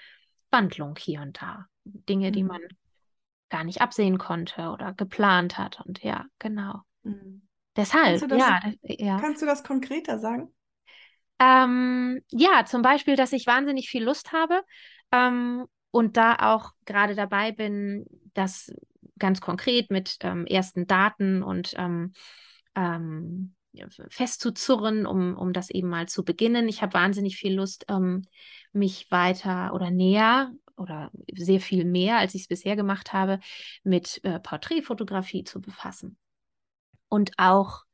[0.51, 1.67] Wandlung hier und da.
[1.85, 2.33] Dinge, mhm.
[2.33, 2.61] die man
[3.49, 5.81] gar nicht absehen konnte oder geplant hat.
[5.87, 6.81] Und ja, genau.
[7.05, 7.47] Mhm.
[7.77, 9.21] Deshalb, kannst das, ja, ja.
[9.21, 10.53] Kannst du das konkreter sagen?
[11.39, 14.63] Ähm, ja, zum Beispiel, dass ich wahnsinnig viel Lust habe
[15.13, 18.73] ähm, und da auch gerade dabei bin, das
[19.19, 22.13] ganz konkret mit ähm, ersten Daten und ähm,
[22.75, 23.55] ähm,
[24.09, 26.69] festzuzurren, um, um das eben mal zu beginnen.
[26.69, 28.23] Ich habe wahnsinnig viel Lust, ähm,
[28.73, 33.41] mich weiter oder näher oder sehr viel mehr, als ich es bisher gemacht habe,
[33.83, 36.19] mit äh, Porträtfotografie zu befassen
[37.09, 37.85] und auch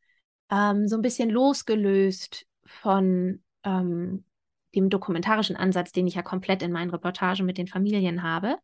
[0.50, 4.24] ähm, so ein bisschen losgelöst von ähm,
[4.74, 8.56] dem dokumentarischen Ansatz, den ich ja komplett in meinen Reportagen mit den Familien habe.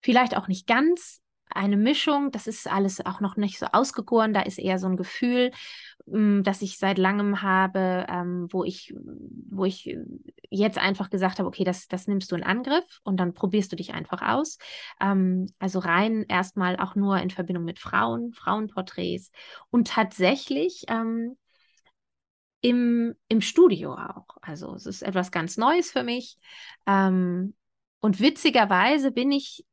[0.00, 2.30] Vielleicht auch nicht ganz, eine Mischung.
[2.30, 4.34] Das ist alles auch noch nicht so ausgegoren.
[4.34, 5.52] Da ist eher so ein Gefühl,
[6.12, 8.94] ähm, das ich seit langem habe, ähm, wo ich,
[9.50, 9.96] wo ich
[10.50, 13.76] jetzt einfach gesagt habe, okay, das, das nimmst du in Angriff und dann probierst du
[13.76, 14.58] dich einfach aus.
[15.00, 19.30] Ähm, also rein erstmal auch nur in Verbindung mit Frauen, Frauenporträts
[19.70, 21.36] und tatsächlich ähm,
[22.60, 24.26] im, im Studio auch.
[24.40, 26.38] Also es ist etwas ganz Neues für mich.
[26.86, 27.54] Ähm,
[28.00, 29.64] und witzigerweise bin ich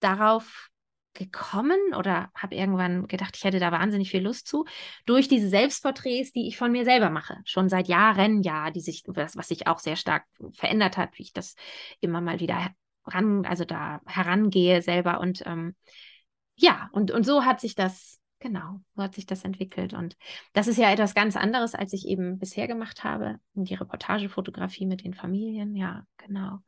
[0.00, 0.70] darauf
[1.14, 4.64] gekommen oder habe irgendwann gedacht, ich hätte da wahnsinnig viel Lust zu,
[5.04, 9.02] durch diese Selbstporträts, die ich von mir selber mache, schon seit Jahren, ja, die sich,
[9.06, 11.56] was, was sich auch sehr stark verändert hat, wie ich das
[12.00, 12.70] immer mal wieder
[13.04, 15.74] ran, also da herangehe selber und ähm,
[16.54, 20.16] ja, und, und so hat sich das, genau, so hat sich das entwickelt und
[20.52, 25.04] das ist ja etwas ganz anderes, als ich eben bisher gemacht habe, die Reportagefotografie mit
[25.04, 26.58] den Familien, ja, genau.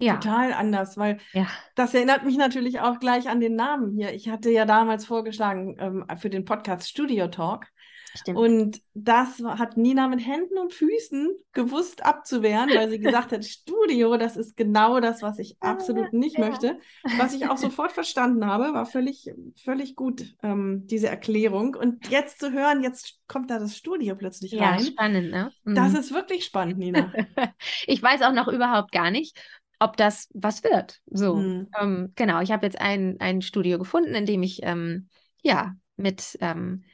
[0.00, 0.14] Ja.
[0.14, 1.48] Total anders, weil ja.
[1.74, 4.14] das erinnert mich natürlich auch gleich an den Namen hier.
[4.14, 7.66] Ich hatte ja damals vorgeschlagen ähm, für den Podcast Studio Talk.
[8.14, 8.38] Stimmt.
[8.38, 14.16] Und das hat Nina mit Händen und Füßen gewusst abzuwehren, weil sie gesagt hat, Studio,
[14.16, 16.48] das ist genau das, was ich absolut nicht ja.
[16.48, 16.78] möchte.
[17.18, 19.30] Was ich auch sofort verstanden habe, war völlig,
[19.62, 21.74] völlig gut, ähm, diese Erklärung.
[21.74, 24.80] Und jetzt zu hören, jetzt kommt da das Studio plötzlich ja, rein.
[24.80, 25.52] Ja, spannend, ne?
[25.64, 25.74] Mhm.
[25.74, 27.12] Das ist wirklich spannend, Nina.
[27.86, 29.36] ich weiß auch noch überhaupt gar nicht,
[29.78, 31.00] ob das was wird.
[31.06, 31.68] So, mhm.
[31.80, 32.40] ähm, genau.
[32.40, 35.08] Ich habe jetzt ein, ein Studio gefunden, in dem ich ähm,
[35.42, 36.84] ja mit ähm,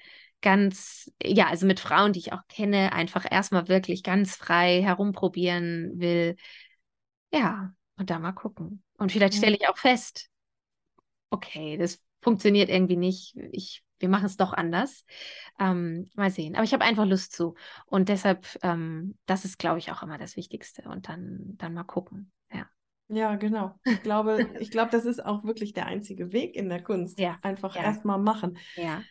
[0.45, 5.93] ganz, ja, also mit Frauen, die ich auch kenne, einfach erstmal wirklich ganz frei herumprobieren
[5.97, 6.37] will.
[7.33, 8.85] Ja, und da mal gucken.
[8.99, 10.29] Und vielleicht stelle ich auch fest,
[11.31, 13.37] okay, das funktioniert irgendwie nicht.
[13.53, 15.05] Ich, wir machen es doch anders.
[15.59, 16.57] Ähm, mal sehen.
[16.57, 17.55] Aber ich habe einfach Lust zu.
[17.87, 20.83] Und deshalb, ähm, das ist, glaube ich, auch immer das Wichtigste.
[20.83, 22.33] Und dann, dann mal gucken.
[22.53, 22.69] Ja.
[23.09, 23.79] Ja, genau.
[23.85, 27.19] Ich glaube, ich glaube, das ist auch wirklich der einzige Weg in der Kunst.
[27.19, 27.39] Ja.
[27.41, 27.83] Einfach ja.
[27.83, 28.59] erstmal machen.
[28.77, 29.03] Ja.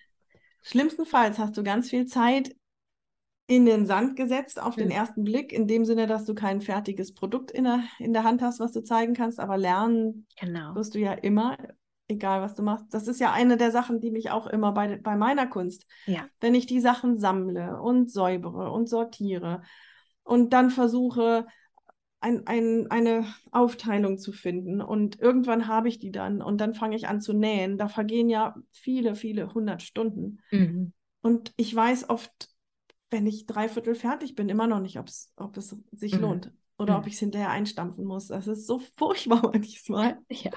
[0.64, 2.56] Schlimmstenfalls hast du ganz viel Zeit
[3.48, 4.96] in den Sand gesetzt auf den hm.
[4.96, 8.42] ersten Blick, in dem Sinne, dass du kein fertiges Produkt in der, in der Hand
[8.42, 10.74] hast, was du zeigen kannst, aber lernen genau.
[10.76, 11.58] wirst du ja immer,
[12.08, 12.86] egal was du machst.
[12.92, 16.26] Das ist ja eine der Sachen, die mich auch immer bei, bei meiner Kunst, ja.
[16.40, 19.62] wenn ich die Sachen sammle und säubere und sortiere
[20.24, 21.46] und dann versuche,
[22.24, 24.82] ein, ein, eine Aufteilung zu finden.
[24.82, 27.78] Und irgendwann habe ich die dann und dann fange ich an zu nähen.
[27.78, 30.40] Da vergehen ja viele, viele hundert Stunden.
[30.50, 30.94] Mhm.
[31.22, 32.50] Und ich weiß oft,
[33.12, 36.22] wenn ich dreiviertel fertig bin, immer noch nicht, ob's, ob es sich mhm.
[36.22, 37.00] lohnt oder mhm.
[37.00, 38.28] ob ich es hinterher einstampfen muss.
[38.28, 40.20] Das ist so furchtbar manchmal.
[40.30, 40.52] Ja.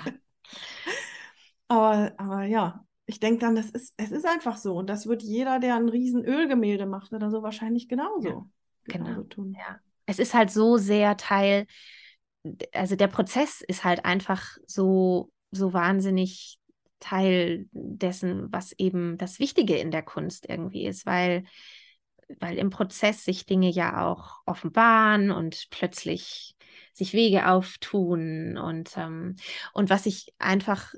[1.68, 4.76] aber, aber ja, ich denke dann, das ist, es ist einfach so.
[4.76, 8.28] Und das wird jeder, der ein riesen Ölgemälde macht oder so, wahrscheinlich genauso.
[8.28, 8.46] Ja,
[8.84, 9.04] genau.
[9.04, 9.56] genauso tun.
[9.58, 11.66] Ja es ist halt so sehr Teil,
[12.72, 16.58] also der Prozess ist halt einfach so, so wahnsinnig
[17.00, 21.44] Teil dessen, was eben das Wichtige in der Kunst irgendwie ist, weil,
[22.40, 26.56] weil im Prozess sich Dinge ja auch offenbaren und plötzlich
[26.92, 29.36] sich Wege auftun und, ähm,
[29.74, 30.94] und was ich einfach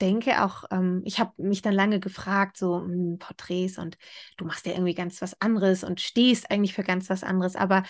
[0.00, 3.98] denke auch, ähm, ich habe mich dann lange gefragt, so mh, hm, Porträts und
[4.36, 7.56] du machst ja irgendwie ganz was anderes und stehst eigentlich für ganz was anderes.
[7.56, 7.82] Aber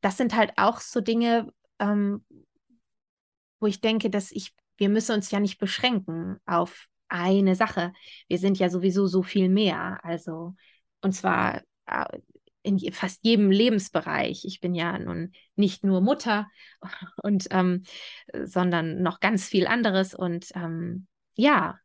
[0.00, 2.24] das sind halt auch so Dinge, ähm,
[3.60, 7.92] wo ich denke, dass ich, wir müssen uns ja nicht beschränken auf eine Sache.
[8.28, 10.00] Wir sind ja sowieso so viel mehr.
[10.04, 10.54] Also,
[11.00, 12.18] und zwar äh,
[12.62, 14.44] in fast jedem Lebensbereich.
[14.44, 16.48] Ich bin ja nun nicht nur Mutter
[17.22, 17.84] und ähm,
[18.44, 20.14] sondern noch ganz viel anderes.
[20.14, 21.78] Und ähm, ja,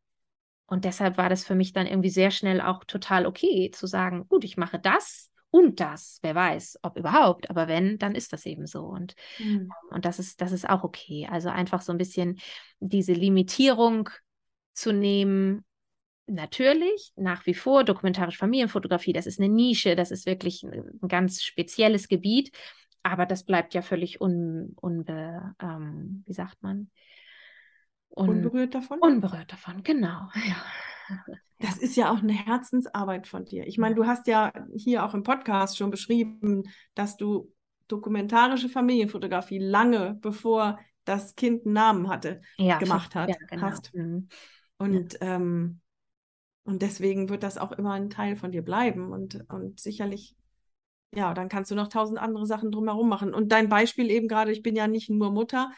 [0.66, 4.26] und deshalb war das für mich dann irgendwie sehr schnell auch total okay zu sagen,
[4.30, 6.20] gut, ich mache das und das.
[6.22, 8.86] Wer weiß, ob überhaupt, aber wenn, dann ist das eben so.
[8.86, 9.70] Und, mhm.
[9.90, 11.28] und das ist, das ist auch okay.
[11.30, 12.40] Also einfach so ein bisschen
[12.80, 14.10] diese Limitierung
[14.74, 15.66] zu nehmen.
[16.28, 21.44] Natürlich, nach wie vor, dokumentarische Familienfotografie, das ist eine Nische, das ist wirklich ein, ganz
[21.44, 22.56] spezielles Gebiet,
[23.04, 26.90] aber das bleibt ja völlig un, unbe, ähm, wie sagt man?
[28.15, 29.00] Un, unberührt davon?
[29.00, 30.30] Unberührt davon, genau.
[30.47, 31.36] Ja.
[31.60, 33.67] Das ist ja auch eine Herzensarbeit von dir.
[33.67, 36.63] Ich meine, du hast ja hier auch im Podcast schon beschrieben,
[36.95, 37.54] dass du
[37.88, 43.63] dokumentarische Familienfotografie lange bevor das Kind einen Namen hatte, ja, gemacht hat, ja, genau.
[43.63, 43.93] hast.
[43.93, 44.28] Mhm.
[44.78, 45.36] Und, ja.
[45.36, 45.82] ähm,
[46.63, 49.12] und deswegen wird das auch immer ein Teil von dir bleiben.
[49.12, 50.36] Und, und sicherlich,
[51.13, 53.34] ja, dann kannst du noch tausend andere Sachen drumherum machen.
[53.34, 55.71] Und dein Beispiel eben gerade, ich bin ja nicht nur Mutter,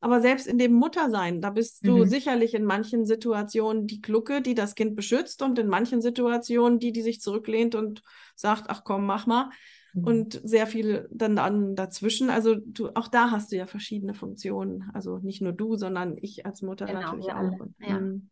[0.00, 2.06] aber selbst in dem Muttersein, da bist du mhm.
[2.06, 6.92] sicherlich in manchen Situationen die Glucke, die das Kind beschützt und in manchen Situationen die,
[6.92, 8.02] die sich zurücklehnt und
[8.36, 9.50] sagt, ach komm, mach mal.
[9.94, 10.04] Mhm.
[10.04, 12.30] Und sehr viel dann, dann dazwischen.
[12.30, 14.88] Also du, auch da hast du ja verschiedene Funktionen.
[14.94, 17.66] Also nicht nur du, sondern ich als Mutter genau, natürlich auch.
[17.80, 17.96] Ja.
[17.96, 18.30] Hm.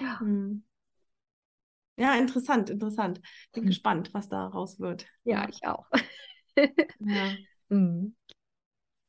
[0.00, 0.20] Ja.
[0.20, 0.64] Hm.
[1.96, 2.14] ja.
[2.14, 3.22] interessant, interessant.
[3.52, 3.68] Bin mhm.
[3.68, 5.06] gespannt, was da raus wird.
[5.24, 5.86] Ja, ich auch.
[7.00, 7.32] ja.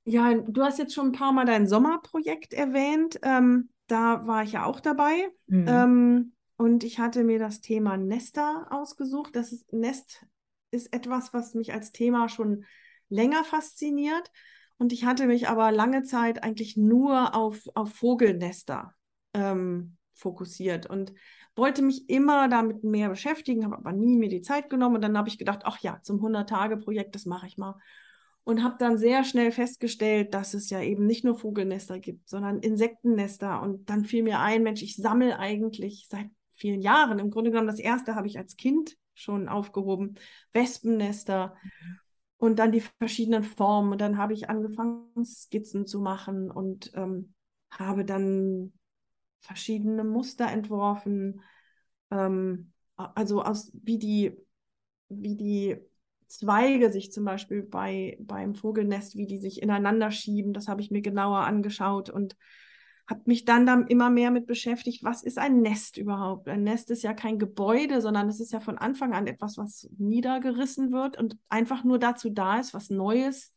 [0.04, 3.20] Ja, du hast jetzt schon ein paar Mal dein Sommerprojekt erwähnt.
[3.22, 5.30] Ähm, da war ich ja auch dabei.
[5.48, 5.66] Mhm.
[5.68, 9.36] Ähm, und ich hatte mir das Thema Nester ausgesucht.
[9.36, 10.26] Das ist, Nest
[10.72, 12.66] ist etwas, was mich als Thema schon
[13.10, 14.32] länger fasziniert.
[14.78, 18.96] Und ich hatte mich aber lange Zeit eigentlich nur auf, auf Vogelnester
[19.34, 21.14] ähm, fokussiert und
[21.56, 24.96] wollte mich immer damit mehr beschäftigen, habe aber nie mir die Zeit genommen.
[24.96, 27.76] Und dann habe ich gedacht, ach ja, zum 100-Tage-Projekt, das mache ich mal
[28.44, 32.60] und habe dann sehr schnell festgestellt, dass es ja eben nicht nur Vogelnester gibt, sondern
[32.60, 33.62] Insektennester.
[33.62, 37.20] Und dann fiel mir ein, Mensch, ich sammle eigentlich seit vielen Jahren.
[37.20, 40.16] Im Grunde genommen, das erste habe ich als Kind schon aufgehoben,
[40.54, 41.56] Wespennester
[42.38, 43.92] und dann die verschiedenen Formen.
[43.92, 47.34] Und dann habe ich angefangen, Skizzen zu machen und ähm,
[47.70, 48.74] habe dann
[49.40, 51.42] verschiedene Muster entworfen.
[52.10, 54.36] Ähm, also aus wie die,
[55.10, 55.78] wie die
[56.32, 60.92] Zweige sich zum Beispiel bei, beim Vogelnest, wie die sich ineinander schieben, das habe ich
[60.92, 62.36] mir genauer angeschaut und
[63.12, 66.48] habe mich dann, dann immer mehr mit beschäftigt, was ist ein Nest überhaupt?
[66.48, 69.90] Ein Nest ist ja kein Gebäude, sondern es ist ja von Anfang an etwas, was
[69.98, 73.54] niedergerissen wird und einfach nur dazu da ist, was Neues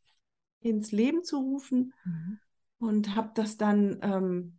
[0.60, 1.92] ins Leben zu rufen.
[2.04, 2.38] Mhm.
[2.78, 4.58] Und habe das dann, ähm,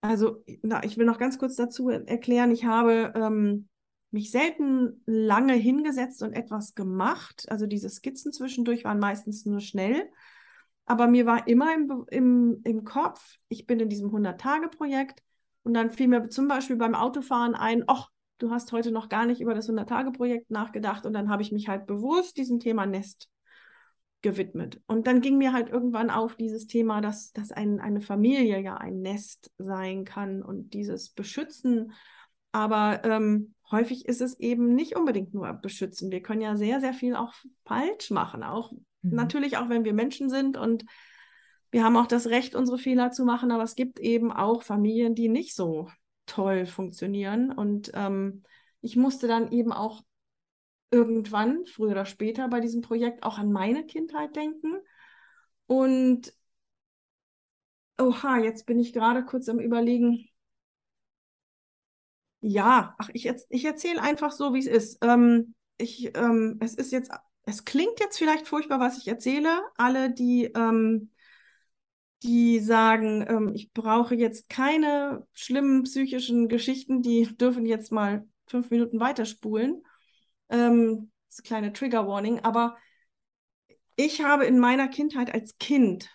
[0.00, 3.68] also na, ich will noch ganz kurz dazu erklären, ich habe ähm,
[4.14, 7.46] mich selten lange hingesetzt und etwas gemacht.
[7.50, 10.08] Also diese Skizzen zwischendurch waren meistens nur schnell.
[10.86, 15.20] Aber mir war immer im, im, im Kopf, ich bin in diesem 100-Tage-Projekt
[15.64, 19.26] und dann fiel mir zum Beispiel beim Autofahren ein, ach, du hast heute noch gar
[19.26, 23.28] nicht über das 100-Tage-Projekt nachgedacht und dann habe ich mich halt bewusst diesem Thema Nest
[24.22, 24.80] gewidmet.
[24.86, 28.76] Und dann ging mir halt irgendwann auf dieses Thema, dass, dass ein, eine Familie ja
[28.76, 31.92] ein Nest sein kann und dieses Beschützen.
[32.52, 36.10] Aber ähm, häufig ist es eben nicht unbedingt nur beschützen.
[36.10, 37.32] Wir können ja sehr, sehr viel auch
[37.64, 38.42] falsch machen.
[38.42, 38.80] Auch mhm.
[39.14, 40.84] natürlich auch, wenn wir Menschen sind und
[41.70, 45.16] wir haben auch das Recht, unsere Fehler zu machen, aber es gibt eben auch Familien,
[45.16, 45.88] die nicht so
[46.24, 47.50] toll funktionieren.
[47.50, 48.44] Und ähm,
[48.80, 50.02] ich musste dann eben auch
[50.92, 54.76] irgendwann, früher oder später, bei diesem Projekt auch an meine Kindheit denken.
[55.66, 56.32] Und
[57.98, 60.28] oha, jetzt bin ich gerade kurz am Überlegen,
[62.46, 64.98] ja, ach, ich, ich erzähle einfach so, wie es ist.
[65.02, 67.10] Ähm, ich, ähm, es ist jetzt,
[67.46, 69.62] es klingt jetzt vielleicht furchtbar, was ich erzähle.
[69.76, 71.10] Alle, die, ähm,
[72.22, 78.70] die sagen, ähm, ich brauche jetzt keine schlimmen psychischen Geschichten, die dürfen jetzt mal fünf
[78.70, 79.82] Minuten weiterspulen.
[80.50, 82.76] Ähm, das kleine Trigger Warning, aber
[83.96, 86.10] ich habe in meiner Kindheit als Kind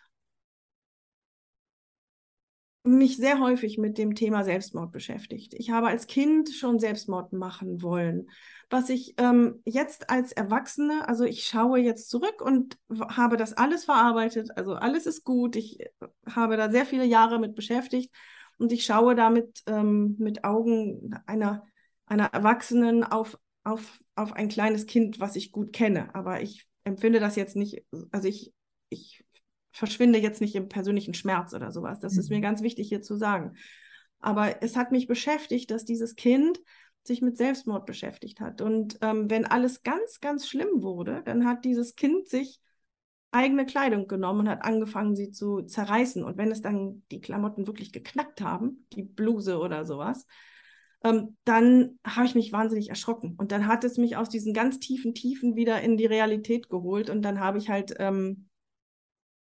[2.97, 5.53] mich sehr häufig mit dem Thema Selbstmord beschäftigt.
[5.53, 8.29] Ich habe als Kind schon Selbstmord machen wollen.
[8.69, 12.77] Was ich ähm, jetzt als Erwachsene, also ich schaue jetzt zurück und
[13.09, 14.49] habe das alles verarbeitet.
[14.55, 15.55] Also alles ist gut.
[15.55, 15.85] Ich äh,
[16.29, 18.13] habe da sehr viele Jahre mit beschäftigt
[18.57, 21.63] und ich schaue damit ähm, mit Augen einer,
[22.05, 26.13] einer Erwachsenen auf, auf, auf ein kleines Kind, was ich gut kenne.
[26.13, 28.53] Aber ich empfinde das jetzt nicht, also ich,
[28.89, 29.23] ich
[29.71, 31.99] verschwinde jetzt nicht im persönlichen Schmerz oder sowas.
[31.99, 32.19] Das mhm.
[32.19, 32.43] ist mir mhm.
[32.43, 33.55] ganz wichtig hier zu sagen.
[34.19, 36.59] Aber es hat mich beschäftigt, dass dieses Kind
[37.03, 38.61] sich mit Selbstmord beschäftigt hat.
[38.61, 42.59] Und ähm, wenn alles ganz, ganz schlimm wurde, dann hat dieses Kind sich
[43.31, 46.23] eigene Kleidung genommen und hat angefangen, sie zu zerreißen.
[46.23, 50.25] Und wenn es dann die Klamotten wirklich geknackt haben, die Bluse oder sowas,
[51.03, 53.35] ähm, dann habe ich mich wahnsinnig erschrocken.
[53.37, 57.09] Und dann hat es mich aus diesen ganz tiefen Tiefen wieder in die Realität geholt.
[57.09, 58.48] Und dann habe ich halt, ähm,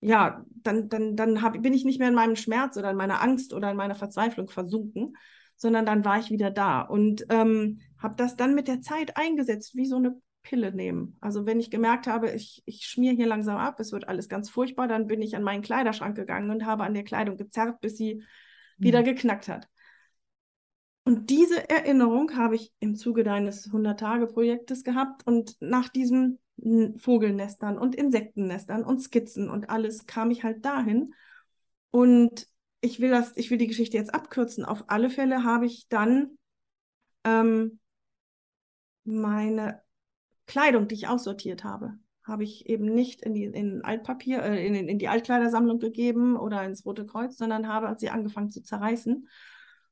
[0.00, 3.22] ja, dann, dann, dann hab, bin ich nicht mehr in meinem Schmerz oder in meiner
[3.22, 5.16] Angst oder in meiner Verzweiflung versunken,
[5.56, 9.74] sondern dann war ich wieder da und ähm, habe das dann mit der Zeit eingesetzt,
[9.74, 11.16] wie so eine Pille nehmen.
[11.20, 14.48] Also wenn ich gemerkt habe, ich, ich schmier hier langsam ab, es wird alles ganz
[14.48, 17.96] furchtbar, dann bin ich an meinen Kleiderschrank gegangen und habe an der Kleidung gezerrt, bis
[17.96, 18.22] sie mhm.
[18.78, 19.68] wieder geknackt hat.
[21.04, 26.38] Und diese Erinnerung habe ich im Zuge deines 100-Tage-Projektes gehabt und nach diesen
[26.96, 31.14] Vogelnestern und Insektennestern und Skizzen und alles kam ich halt dahin.
[31.90, 32.46] Und
[32.80, 34.64] ich will das, ich will die Geschichte jetzt abkürzen.
[34.64, 36.38] Auf alle Fälle habe ich dann
[37.24, 37.78] ähm,
[39.04, 39.80] meine
[40.46, 44.74] Kleidung, die ich aussortiert habe, habe ich eben nicht in die in Altpapier, äh, in,
[44.74, 49.28] in die Altkleidersammlung gegeben oder ins Rote Kreuz, sondern habe sie angefangen zu zerreißen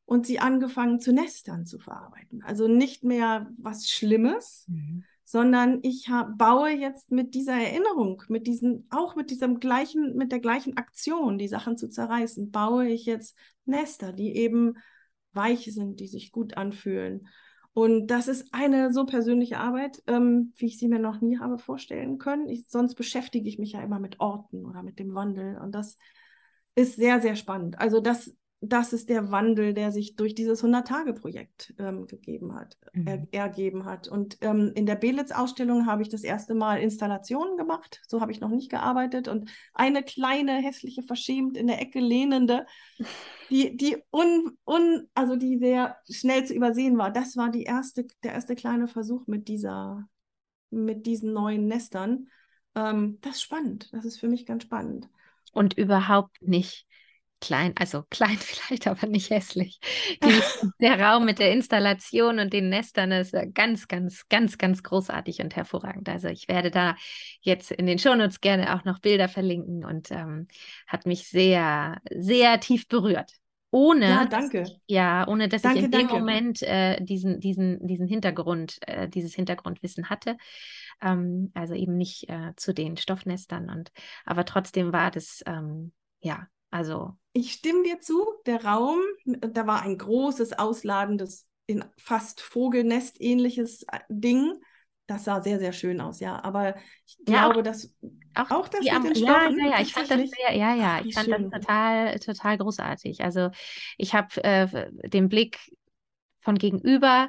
[0.05, 2.43] und sie angefangen zu Nestern zu verarbeiten.
[2.43, 5.05] Also nicht mehr was Schlimmes, mhm.
[5.27, 10.31] Sondern ich hab, baue jetzt mit dieser Erinnerung, mit diesen, auch mit diesem gleichen, mit
[10.31, 14.77] der gleichen Aktion, die Sachen zu zerreißen, baue ich jetzt Nester, die eben
[15.33, 17.27] weich sind, die sich gut anfühlen.
[17.73, 21.59] Und das ist eine so persönliche Arbeit, ähm, wie ich sie mir noch nie habe
[21.59, 22.49] vorstellen können.
[22.49, 25.59] Ich, sonst beschäftige ich mich ja immer mit Orten oder mit dem Wandel.
[25.59, 25.99] Und das
[26.77, 27.81] ist sehr, sehr spannend.
[27.81, 28.33] Also das
[28.73, 33.07] das ist der Wandel, der sich durch dieses 100-Tage-Projekt ähm, gegeben hat, mhm.
[33.07, 34.09] er, ergeben hat.
[34.09, 38.03] Und ähm, in der Belitz-Ausstellung habe ich das erste Mal Installationen gemacht.
[38.07, 39.29] So habe ich noch nicht gearbeitet.
[39.29, 42.67] Und eine kleine, hässliche, verschämt in der Ecke lehnende,
[43.51, 48.07] die, die un, un, also die sehr schnell zu übersehen war, das war die erste,
[48.23, 50.09] der erste kleine Versuch mit dieser,
[50.71, 52.29] mit diesen neuen Nestern.
[52.75, 53.89] Ähm, das ist spannend.
[53.93, 55.09] Das ist für mich ganz spannend.
[55.53, 56.86] Und überhaupt nicht
[57.41, 59.79] klein, also klein vielleicht, aber nicht hässlich.
[60.23, 60.41] Die,
[60.81, 65.57] der Raum mit der Installation und den Nestern ist ganz, ganz, ganz, ganz großartig und
[65.57, 66.09] hervorragend.
[66.09, 66.97] Also ich werde da
[67.41, 70.47] jetzt in den Shownotes gerne auch noch Bilder verlinken und ähm,
[70.87, 73.33] hat mich sehr, sehr tief berührt.
[73.71, 74.63] Ohne, ja, danke.
[74.63, 76.15] Ich, ja, ohne dass danke, ich in dem danke.
[76.15, 80.37] Moment äh, diesen, diesen, diesen Hintergrund, äh, dieses Hintergrundwissen hatte.
[81.03, 83.93] Ähm, also eben nicht äh, zu den Stoffnestern und
[84.25, 87.17] aber trotzdem war das ähm, ja also.
[87.37, 93.83] Ich stimme dir zu, der Raum, da war ein großes, ausladendes, in fast Vogelnest ähnliches
[93.93, 94.55] äh, Ding.
[95.07, 96.43] Das sah sehr, sehr schön aus, ja.
[96.43, 97.95] Aber ich ja, glaube, dass
[98.35, 101.05] auch, auch das mit den Stoffen, ja, ja, ich fand das sehr, ja, ja, Ach,
[101.05, 101.51] ich fand schön.
[101.51, 103.23] das total, total großartig.
[103.23, 103.51] Also
[103.99, 105.59] ich habe äh, den Blick
[106.41, 107.29] von gegenüber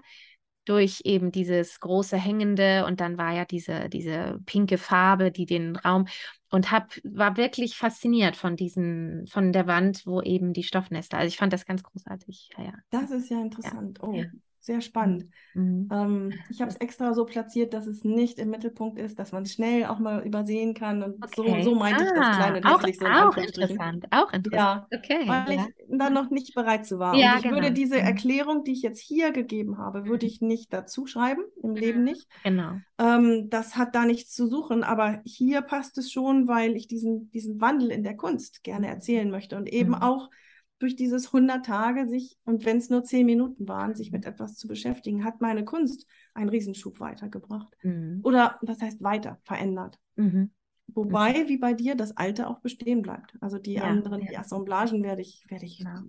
[0.64, 5.76] durch eben dieses große Hängende und dann war ja diese, diese pinke Farbe, die den
[5.76, 6.08] Raum
[6.50, 11.18] und hab, war wirklich fasziniert von diesen, von der Wand, wo eben die Stoffnester.
[11.18, 12.50] Also ich fand das ganz großartig.
[12.58, 12.74] Ja, ja.
[12.90, 14.00] Das ist ja interessant.
[14.02, 14.08] Ja.
[14.08, 14.24] Oh,
[14.68, 15.26] sehr spannend.
[15.56, 15.90] Mhm.
[15.92, 19.44] Ähm, ich habe es extra so platziert, dass es nicht im Mittelpunkt ist, dass man
[19.44, 21.02] es schnell auch mal übersehen kann.
[21.02, 21.64] Und okay.
[21.64, 24.54] so, so meinte ah, ich das ah, kleine auch, so auch interessant, auch interessant.
[24.54, 25.66] Ja, okay, weil ja.
[25.68, 27.16] ich dann noch nicht bereit zu war.
[27.16, 27.56] Ja, und ich genau.
[27.56, 28.06] würde diese mhm.
[28.06, 30.32] Erklärung, die ich jetzt hier gegeben habe, würde mhm.
[30.32, 32.28] ich nicht dazu schreiben, im Leben nicht.
[32.44, 32.74] Genau.
[33.00, 37.32] Ähm, das hat da nichts zu suchen, aber hier passt es schon, weil ich diesen,
[37.32, 40.02] diesen Wandel in der Kunst gerne erzählen möchte und eben mhm.
[40.02, 40.30] auch
[40.80, 44.56] durch dieses 100 Tage sich, und wenn es nur 10 Minuten waren, sich mit etwas
[44.56, 47.76] zu beschäftigen, hat meine Kunst einen Riesenschub weitergebracht.
[47.84, 48.22] Mhm.
[48.24, 50.00] Oder was heißt weiter, verändert.
[50.16, 50.52] Mhm.
[50.88, 51.48] Wobei, mhm.
[51.50, 53.36] wie bei dir, das Alte auch bestehen bleibt.
[53.42, 54.28] Also die ja, anderen, ja.
[54.30, 56.04] die Assemblagen werde ich, werde ich, ja.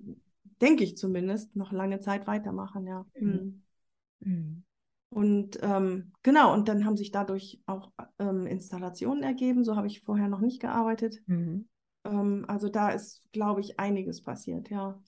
[0.61, 3.07] denke ich zumindest, noch lange Zeit weitermachen, ja.
[3.19, 3.29] Mhm.
[3.29, 3.63] Mhm.
[4.21, 4.65] mhm.
[5.11, 9.65] Und ähm, genau, und dann haben sich dadurch auch ähm, Installationen ergeben.
[9.65, 11.23] So habe ich vorher noch nicht gearbeitet.
[11.27, 11.67] Mhm.
[12.05, 15.01] Ähm, also da ist, glaube ich, einiges passiert, ja.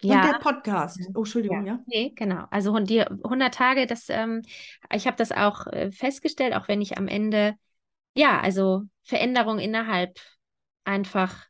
[0.00, 0.22] Ja.
[0.22, 1.00] Und der Podcast.
[1.14, 1.74] Oh, Entschuldigung, ja.
[1.74, 1.84] ja?
[1.86, 2.44] Nee, genau.
[2.50, 4.42] Also die 100 Tage, das, ähm,
[4.92, 7.56] ich habe das auch äh, festgestellt, auch wenn ich am Ende,
[8.14, 10.20] ja, also Veränderung innerhalb
[10.84, 11.46] einfach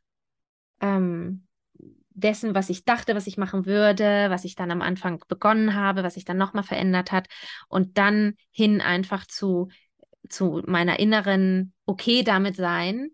[0.81, 1.45] ähm,
[2.09, 6.03] dessen, was ich dachte, was ich machen würde, was ich dann am Anfang begonnen habe,
[6.03, 7.27] was sich dann nochmal verändert hat
[7.67, 9.69] und dann hin einfach zu,
[10.27, 13.11] zu meiner inneren Okay damit sein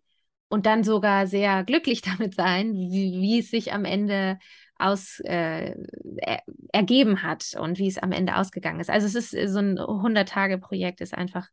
[0.55, 4.39] und dann sogar sehr glücklich damit sein, wie, wie es sich am Ende
[4.77, 5.75] aus äh,
[6.17, 8.89] er, ergeben hat und wie es am Ende ausgegangen ist.
[8.89, 11.49] Also es ist so ein 100-Tage-Projekt, ist einfach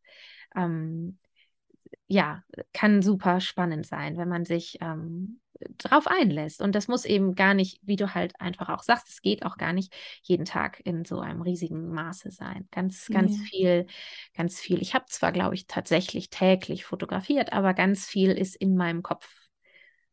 [0.55, 1.19] ähm,
[2.07, 5.41] ja, kann super spannend sein, wenn man sich ähm,
[5.79, 6.61] drauf einlässt.
[6.61, 9.57] Und das muss eben gar nicht, wie du halt einfach auch sagst, es geht auch
[9.57, 12.69] gar nicht jeden Tag in so einem riesigen Maße sein.
[12.71, 13.45] Ganz, ganz Nee.
[13.49, 13.87] viel,
[14.35, 14.83] ganz viel.
[14.83, 19.29] Ich habe zwar, glaube ich, tatsächlich täglich fotografiert, aber ganz viel ist in meinem Kopf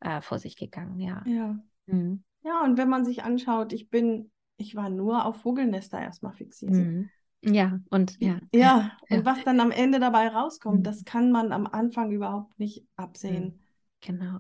[0.02, 1.24] äh, vor sich gegangen, ja.
[1.26, 1.60] Ja.
[1.88, 2.24] Mhm.
[2.44, 6.72] Ja, und wenn man sich anschaut, ich bin, ich war nur auf Vogelnester erstmal fixiert.
[6.72, 7.10] Mhm.
[7.42, 8.40] Ja, und ja.
[8.54, 9.18] Ja, Ja.
[9.18, 10.84] und was dann am Ende dabei rauskommt, Mhm.
[10.84, 13.60] das kann man am Anfang überhaupt nicht absehen.
[14.02, 14.40] Genau.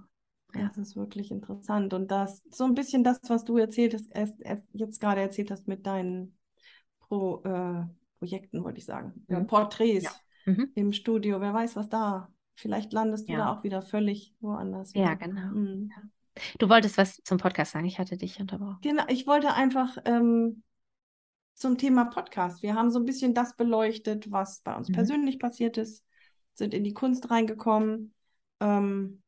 [0.54, 0.68] Ja.
[0.70, 1.94] Das ist wirklich interessant.
[1.94, 5.52] Und das, so ein bisschen das, was du erzählt hast, erst, erst jetzt gerade erzählt
[5.52, 6.36] hast mit deinen
[7.00, 7.86] Pro, äh,
[8.20, 9.48] Projekten, wollte ich sagen, Mhm.
[9.48, 10.04] Porträts
[10.46, 10.54] Ja.
[10.54, 10.72] Mhm.
[10.76, 11.40] im Studio.
[11.40, 12.30] Wer weiß, was da.
[12.56, 13.40] Vielleicht landest du Ja.
[13.40, 14.92] da auch wieder völlig woanders.
[14.94, 15.48] Ja, genau.
[15.54, 15.92] Mhm.
[16.58, 18.80] Du wolltest was zum Podcast sagen, ich hatte dich unterbrochen.
[18.82, 20.64] Genau, ich wollte einfach ähm,
[21.60, 22.64] zum Thema Podcast.
[22.64, 24.94] Wir haben so ein bisschen das beleuchtet, was bei uns Mhm.
[24.94, 26.06] persönlich passiert ist,
[26.54, 28.14] sind in die Kunst reingekommen.
[28.62, 29.22] Ähm,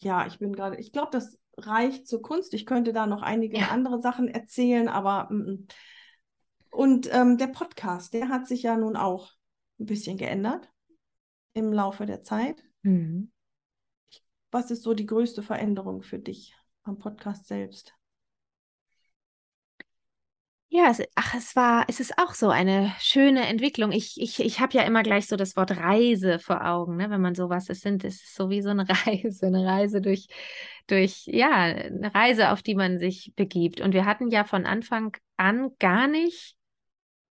[0.00, 2.54] ja, ich bin gerade, ich glaube, das reicht zur Kunst.
[2.54, 3.68] Ich könnte da noch einige Ja.
[3.68, 5.28] andere Sachen erzählen, aber
[6.70, 9.32] und ähm, der Podcast, der hat sich ja nun auch
[9.80, 10.70] ein bisschen geändert
[11.52, 12.62] im Laufe der Zeit.
[12.82, 13.32] Mhm.
[14.52, 17.94] Was ist so die größte Veränderung für dich am Podcast selbst?
[20.72, 23.90] Ja, es, ach, es war, es ist auch so eine schöne Entwicklung.
[23.90, 27.10] Ich, ich, ich habe ja immer gleich so das Wort Reise vor Augen, ne?
[27.10, 30.28] Wenn man sowas, es sind, es ist so wie so eine Reise, eine Reise durch,
[30.86, 33.80] durch, ja, eine Reise, auf die man sich begibt.
[33.80, 36.54] Und wir hatten ja von Anfang an gar nicht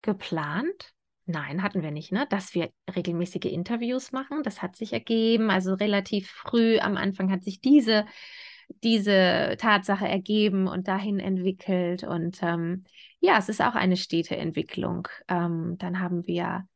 [0.03, 0.95] geplant.
[1.27, 2.27] Nein, hatten wir nicht, ne?
[2.31, 4.45] Dass wir regelmäßige Interviews machen.
[4.45, 5.51] Das hat sich ergeben.
[5.51, 8.07] Also relativ früh am Anfang hat sich diese,
[8.83, 12.05] diese Tatsache ergeben und dahin entwickelt.
[12.05, 12.85] Und ähm,
[13.21, 15.09] ja, es ist auch eine stete Entwicklung.
[15.29, 16.67] Ähm, dann haben wir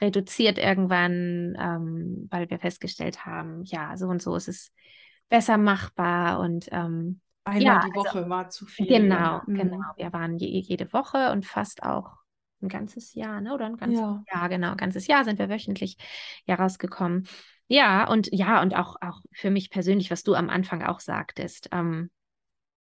[0.00, 4.72] reduziert irgendwann, ähm, weil wir festgestellt haben, ja, so und so ist es
[5.28, 8.86] besser machbar und ähm, Einmal Ja, die Woche war zu viel.
[8.88, 9.42] genau.
[9.46, 9.56] Mhm.
[9.58, 9.78] genau.
[9.96, 12.10] Wir waren je, jede Woche und fast auch
[12.62, 13.52] ein ganzes Jahr, ne?
[13.54, 14.24] Oder ein ganzes Ja.
[14.32, 15.98] Jahr, genau, ein ganzes Jahr sind wir wöchentlich
[16.46, 17.28] ja rausgekommen.
[17.68, 21.68] Ja, und ja, und auch, auch für mich persönlich, was du am Anfang auch sagtest,
[21.72, 22.10] ähm,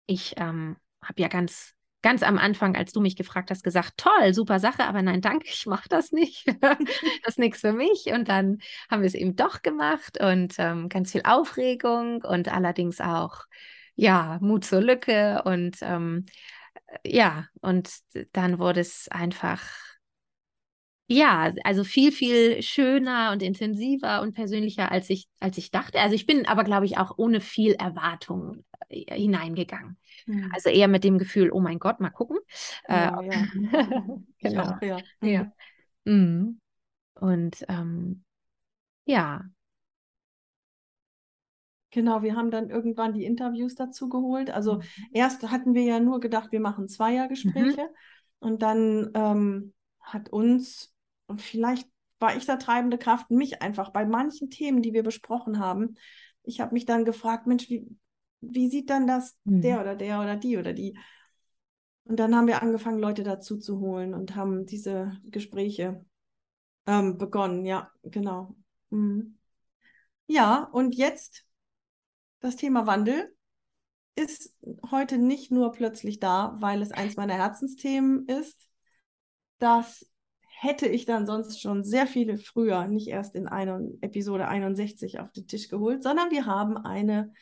[0.07, 4.35] ich ähm, habe ja ganz, ganz am Anfang, als du mich gefragt hast, gesagt, toll,
[4.35, 6.47] super Sache, aber nein, danke, ich mache das nicht.
[6.61, 6.78] das
[7.26, 8.07] ist nichts für mich.
[8.07, 8.59] Und dann
[8.91, 13.45] haben wir es eben doch gemacht und ähm, ganz viel Aufregung und allerdings auch,
[13.95, 16.26] ja, Mut zur Lücke und ähm,
[17.05, 17.91] ja, und
[18.33, 19.62] dann wurde es einfach,
[21.13, 26.01] ja, also viel, viel schöner und intensiver und persönlicher, als ich, als ich dachte.
[26.01, 29.99] Also ich bin aber, glaube ich, auch ohne viel Erwartung äh, hineingegangen.
[30.27, 30.53] Mhm.
[30.55, 32.39] Also eher mit dem Gefühl, oh mein Gott, mal gucken.
[32.89, 33.47] Ja, Äh, ja.
[34.45, 34.65] Ich genau.
[34.69, 34.99] auch, ja.
[35.23, 35.53] Ja.
[36.05, 36.61] Mhm.
[37.15, 38.25] Und ähm,
[39.07, 39.45] ja,
[41.91, 44.51] Genau, wir haben dann irgendwann die Interviews dazu geholt.
[44.51, 45.09] Also Mhm.
[45.13, 47.89] erst hatten wir ja nur gedacht, wir machen Zweiergespräche.
[48.39, 50.95] Und dann ähm, hat uns,
[51.27, 55.59] und vielleicht war ich da treibende Kraft, mich einfach bei manchen Themen, die wir besprochen
[55.59, 55.97] haben,
[56.45, 57.87] ich habe mich dann gefragt, Mensch, wie,
[58.41, 59.62] wie sieht dann das Mhm.
[59.62, 60.99] der oder der oder die oder die?
[62.05, 66.05] Und dann haben wir angefangen, Leute dazu zu holen und haben diese Gespräche
[66.87, 67.64] ähm, begonnen.
[67.64, 68.57] Ja, genau.
[68.91, 69.39] Mhm.
[70.27, 71.47] Ja, und jetzt
[72.41, 73.37] das Thema Wandel
[74.16, 74.55] ist
[74.91, 78.68] heute nicht nur plötzlich da, weil es eins meiner Herzensthemen ist.
[79.59, 80.12] Das
[80.63, 85.33] hätte ich dann sonst schon sehr viele früher, nicht erst in einer Episode 61 auf
[85.33, 87.33] den Tisch geholt, sondern wir haben eine,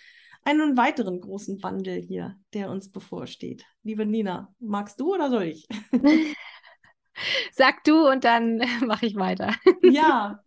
[0.42, 3.66] einen weiteren großen Wandel hier, der uns bevorsteht.
[3.82, 5.68] Liebe Nina, magst du oder soll ich?
[7.52, 9.54] sag du und dann mache ich weiter.
[9.82, 10.40] Ja,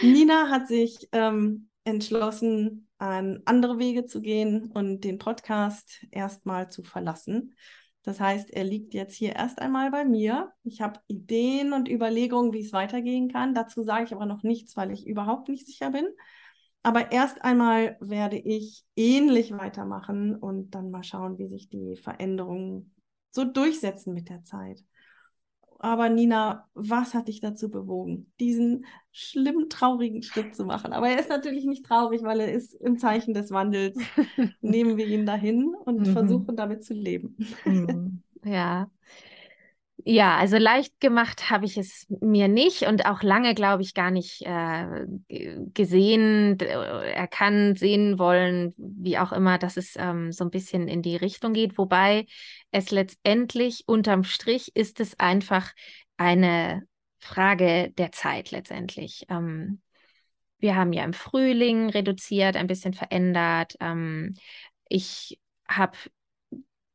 [0.00, 6.82] Nina hat sich ähm, entschlossen, an andere Wege zu gehen und den Podcast erstmal zu
[6.82, 7.54] verlassen.
[8.02, 10.52] Das heißt, er liegt jetzt hier erst einmal bei mir.
[10.64, 13.54] Ich habe Ideen und Überlegungen, wie es weitergehen kann.
[13.54, 16.06] Dazu sage ich aber noch nichts, weil ich überhaupt nicht sicher bin.
[16.82, 22.92] Aber erst einmal werde ich ähnlich weitermachen und dann mal schauen, wie sich die Veränderungen
[23.30, 24.84] so durchsetzen mit der Zeit.
[25.84, 30.92] Aber Nina, was hat dich dazu bewogen, diesen schlimm traurigen Schritt zu machen?
[30.92, 33.98] Aber er ist natürlich nicht traurig, weil er ist im Zeichen des Wandels.
[34.60, 36.06] Nehmen wir ihn dahin und Mhm.
[36.06, 37.36] versuchen damit zu leben.
[37.64, 38.22] Mhm.
[38.44, 38.90] Ja.
[40.04, 44.10] Ja, also leicht gemacht habe ich es mir nicht und auch lange, glaube ich, gar
[44.10, 45.06] nicht äh,
[45.74, 51.14] gesehen, erkannt, sehen wollen, wie auch immer, dass es ähm, so ein bisschen in die
[51.14, 51.78] Richtung geht.
[51.78, 52.26] Wobei
[52.72, 55.70] es letztendlich unterm Strich ist es einfach
[56.16, 56.82] eine
[57.20, 59.24] Frage der Zeit letztendlich.
[59.28, 59.82] Ähm,
[60.58, 63.76] wir haben ja im Frühling reduziert, ein bisschen verändert.
[63.80, 64.34] Ähm,
[64.88, 65.38] ich
[65.68, 65.96] habe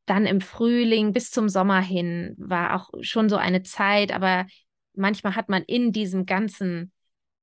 [0.08, 4.46] dann im Frühling bis zum Sommer hin war auch schon so eine Zeit, aber
[4.94, 6.92] manchmal hat man in diesem ganzen,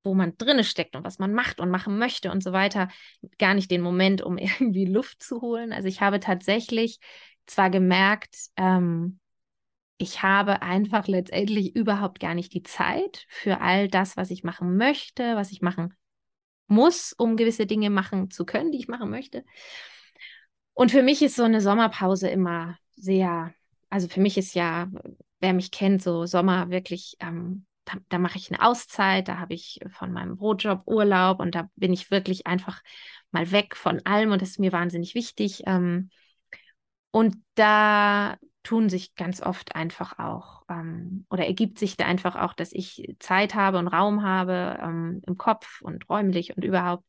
[0.04, 2.90] wo man drinne steckt und was man macht und machen möchte und so weiter,
[3.38, 5.74] gar nicht den Moment, um irgendwie Luft zu holen.
[5.74, 7.00] Also ich habe tatsächlich
[7.46, 9.20] zwar gemerkt, ähm,
[9.98, 14.76] ich habe einfach letztendlich überhaupt gar nicht die Zeit für all das, was ich machen
[14.76, 15.94] möchte, was ich machen
[16.68, 19.46] muss, um gewisse Dinge machen zu können, die ich machen möchte.
[20.76, 23.54] Und für mich ist so eine Sommerpause immer sehr,
[23.90, 24.90] also für mich ist ja,
[25.40, 29.54] wer mich kennt, so Sommer wirklich, ähm, da, da mache ich eine Auszeit, da habe
[29.54, 32.82] ich von meinem Brotjob Urlaub und da bin ich wirklich einfach
[33.32, 35.64] mal weg von allem und das ist mir wahnsinnig wichtig.
[35.66, 36.10] Ähm,
[37.12, 42.54] und da tun sich ganz oft einfach auch ähm, oder ergibt sich da einfach auch,
[42.54, 47.06] dass ich Zeit habe und Raum habe ähm, im Kopf und räumlich und überhaupt.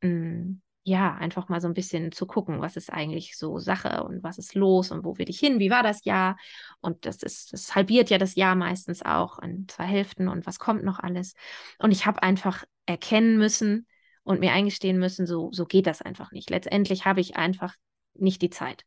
[0.00, 4.22] Ähm, ja, einfach mal so ein bisschen zu gucken, was ist eigentlich so Sache und
[4.22, 6.36] was ist los und wo will ich hin, wie war das Jahr?
[6.80, 10.60] Und das ist, das halbiert ja das Jahr meistens auch in zwei Hälften und was
[10.60, 11.34] kommt noch alles.
[11.80, 13.88] Und ich habe einfach erkennen müssen
[14.22, 16.50] und mir eingestehen müssen, so, so geht das einfach nicht.
[16.50, 17.74] Letztendlich habe ich einfach
[18.14, 18.84] nicht die Zeit.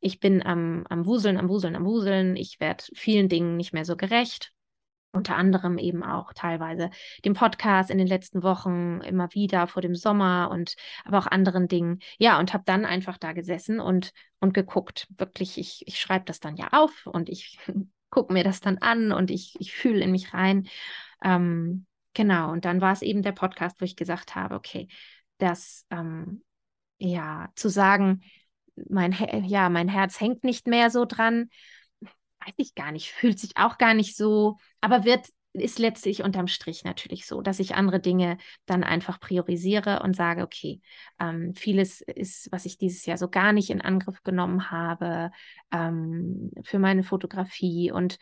[0.00, 2.36] Ich bin am, am Wuseln, am Wuseln, am Wuseln.
[2.36, 4.53] Ich werde vielen Dingen nicht mehr so gerecht
[5.14, 6.90] unter anderem eben auch teilweise
[7.24, 11.68] dem Podcast in den letzten Wochen immer wieder vor dem Sommer und aber auch anderen
[11.68, 12.00] Dingen.
[12.18, 15.06] Ja, und habe dann einfach da gesessen und, und geguckt.
[15.16, 17.58] Wirklich, ich, ich schreibe das dann ja auf und ich
[18.10, 20.68] gucke mir das dann an und ich, ich fühle in mich rein.
[21.22, 24.88] Ähm, genau, und dann war es eben der Podcast, wo ich gesagt habe, okay,
[25.38, 26.42] das, ähm,
[26.98, 28.22] ja, zu sagen,
[28.88, 29.12] mein,
[29.46, 31.48] ja, mein Herz hängt nicht mehr so dran,
[32.46, 36.48] weiß ich gar nicht, fühlt sich auch gar nicht so, aber wird ist letztlich unterm
[36.48, 40.80] Strich natürlich so, dass ich andere Dinge dann einfach priorisiere und sage, okay,
[41.20, 45.30] ähm, vieles ist, was ich dieses Jahr so gar nicht in Angriff genommen habe
[45.70, 47.92] ähm, für meine Fotografie.
[47.92, 48.18] Und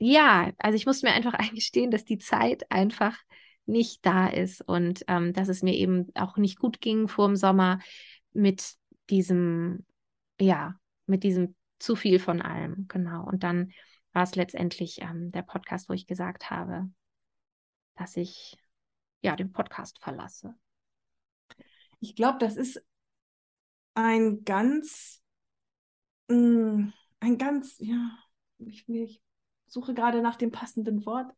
[0.00, 3.16] ja, also ich muss mir einfach eingestehen, dass die Zeit einfach
[3.64, 7.36] nicht da ist und ähm, dass es mir eben auch nicht gut ging vor dem
[7.36, 7.78] Sommer
[8.32, 8.74] mit
[9.08, 9.86] diesem,
[10.40, 10.74] ja,
[11.06, 13.26] mit diesem zu viel von allem, genau.
[13.26, 13.72] Und dann
[14.12, 16.90] war es letztendlich ähm, der Podcast, wo ich gesagt habe,
[17.96, 18.56] dass ich
[19.20, 20.54] ja den Podcast verlasse.
[22.00, 22.84] Ich glaube, das ist
[23.94, 25.22] ein ganz,
[26.28, 28.18] mh, mm, ein ganz, ja,
[28.58, 29.22] ich, ich
[29.66, 31.32] suche gerade nach dem passenden Wort,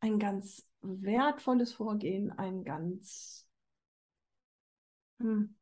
[0.00, 3.46] ein ganz wertvolles Vorgehen, ein ganz,
[5.18, 5.56] hm,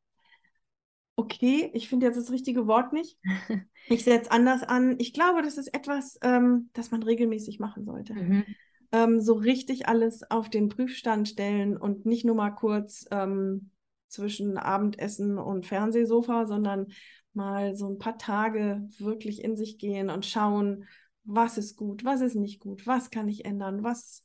[1.21, 3.17] okay, ich finde jetzt das richtige Wort nicht.
[3.87, 4.95] Ich setze anders an.
[4.99, 8.13] Ich glaube, das ist etwas, ähm, das man regelmäßig machen sollte.
[8.13, 8.45] Mhm.
[8.91, 13.71] Ähm, so richtig alles auf den Prüfstand stellen und nicht nur mal kurz ähm,
[14.07, 16.87] zwischen Abendessen und Fernsehsofa, sondern
[17.33, 20.85] mal so ein paar Tage wirklich in sich gehen und schauen,
[21.23, 24.23] was ist gut, was ist nicht gut, was kann ich ändern, was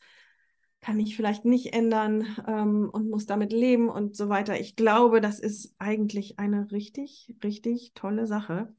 [0.87, 4.61] kann ich vielleicht nicht ändern ähm, und muss damit leben und so weiter.
[4.61, 8.73] Ich glaube, das ist eigentlich eine richtig, richtig tolle Sache.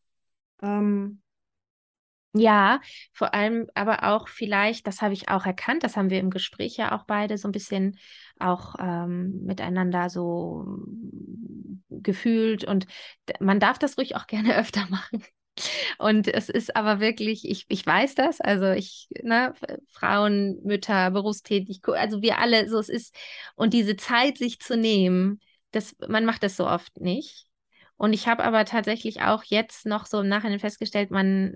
[0.61, 1.21] Ähm,
[2.31, 2.79] ja,
[3.11, 6.77] vor allem aber auch vielleicht, das habe ich auch erkannt, das haben wir im Gespräch
[6.77, 7.99] ja auch beide so ein bisschen
[8.39, 10.65] auch ähm, miteinander so
[11.89, 12.87] gefühlt und
[13.41, 15.21] man darf das ruhig auch gerne öfter machen.
[15.97, 19.53] Und es ist aber wirklich, ich, ich weiß das, also ich, ne,
[19.89, 23.15] Frauen, Mütter, berufstätig, also wir alle, so es ist,
[23.55, 25.39] und diese Zeit sich zu nehmen,
[25.71, 27.45] das, man macht das so oft nicht.
[27.97, 31.55] Und ich habe aber tatsächlich auch jetzt noch so im Nachhinein festgestellt, man,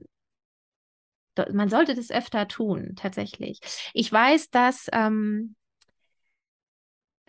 [1.53, 3.59] man sollte das öfter tun, tatsächlich.
[3.93, 5.55] Ich weiß, dass ähm,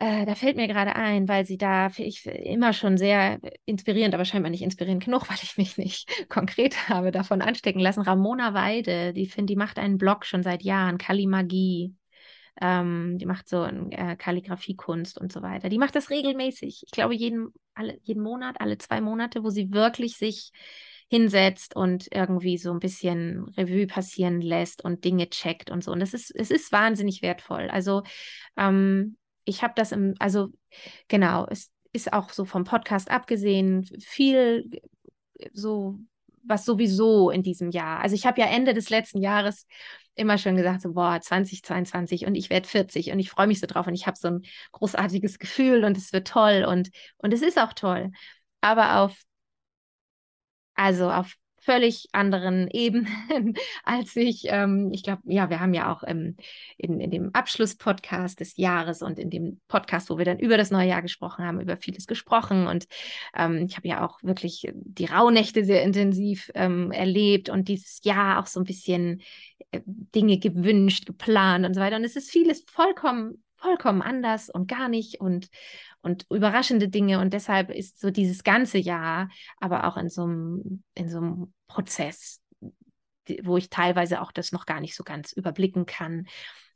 [0.03, 4.25] äh, da fällt mir gerade ein, weil sie da ich immer schon sehr inspirierend, aber
[4.25, 8.01] scheinbar nicht inspirierend genug, weil ich mich nicht konkret habe davon anstecken lassen.
[8.01, 11.95] Ramona Weide, die finde, die macht einen Blog schon seit Jahren, Kalimagie.
[12.61, 15.69] Ähm, die macht so äh, Kalligrafiekunst und so weiter.
[15.69, 16.83] Die macht das regelmäßig.
[16.85, 20.51] Ich glaube, jeden, alle, jeden Monat, alle zwei Monate, wo sie wirklich sich
[21.09, 25.93] hinsetzt und irgendwie so ein bisschen Revue passieren lässt und Dinge checkt und so.
[25.93, 27.69] Und das ist, es ist wahnsinnig wertvoll.
[27.71, 28.03] Also
[28.57, 30.49] ähm, ich habe das im, also
[31.09, 34.81] genau, es ist auch so vom Podcast abgesehen viel
[35.53, 35.99] so,
[36.45, 38.01] was sowieso in diesem Jahr.
[38.01, 39.67] Also ich habe ja Ende des letzten Jahres
[40.15, 43.67] immer schon gesagt, so, boah, 2022 und ich werde 40 und ich freue mich so
[43.67, 47.43] drauf und ich habe so ein großartiges Gefühl und es wird toll und, und es
[47.43, 48.11] ist auch toll.
[48.61, 49.17] Aber auf,
[50.75, 53.55] also auf völlig anderen Ebenen,
[53.85, 56.37] als ich, ähm, ich glaube, ja, wir haben ja auch ähm,
[56.77, 60.71] in, in dem Abschlusspodcast des Jahres und in dem Podcast, wo wir dann über das
[60.71, 62.67] neue Jahr gesprochen haben, über vieles gesprochen.
[62.67, 62.87] Und
[63.37, 68.41] ähm, ich habe ja auch wirklich die Rauhnächte sehr intensiv ähm, erlebt und dieses Jahr
[68.41, 69.23] auch so ein bisschen
[69.71, 71.97] äh, Dinge gewünscht, geplant und so weiter.
[71.97, 75.49] Und es ist vieles vollkommen vollkommen anders und gar nicht und,
[76.03, 77.21] und überraschende Dinge.
[77.21, 79.29] Und deshalb ist so dieses ganze Jahr,
[79.59, 82.41] aber auch in so einem, in so einem Prozess,
[83.43, 86.27] wo ich teilweise auch das noch gar nicht so ganz überblicken kann.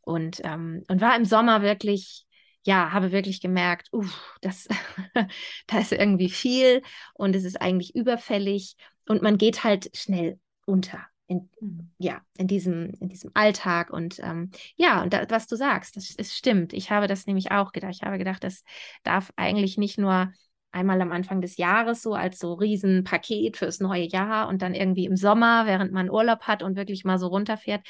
[0.01, 2.25] Und, ähm, und war im Sommer wirklich,
[2.65, 4.69] ja, habe wirklich gemerkt, uff, das,
[5.67, 6.83] da ist irgendwie viel
[7.15, 8.77] und es ist eigentlich überfällig
[9.09, 11.91] und man geht halt schnell unter in, mhm.
[11.99, 13.91] ja, in diesem, in diesem Alltag.
[13.91, 16.73] Und ähm, ja, und da, was du sagst, das, das stimmt.
[16.73, 17.95] Ich habe das nämlich auch gedacht.
[17.95, 18.63] Ich habe gedacht, das
[19.03, 20.33] darf eigentlich nicht nur
[20.71, 25.07] einmal am Anfang des Jahres so als so Riesenpaket fürs neue Jahr und dann irgendwie
[25.07, 27.87] im Sommer, während man Urlaub hat und wirklich mal so runterfährt,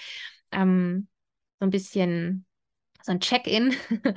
[0.52, 1.08] ähm,
[1.58, 2.46] so ein bisschen
[3.02, 4.14] so ein Check-in mhm.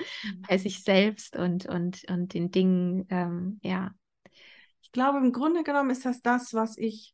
[0.48, 3.92] bei sich selbst und, und, und den Dingen, ähm, ja.
[4.82, 7.14] Ich glaube, im Grunde genommen ist das das, was ich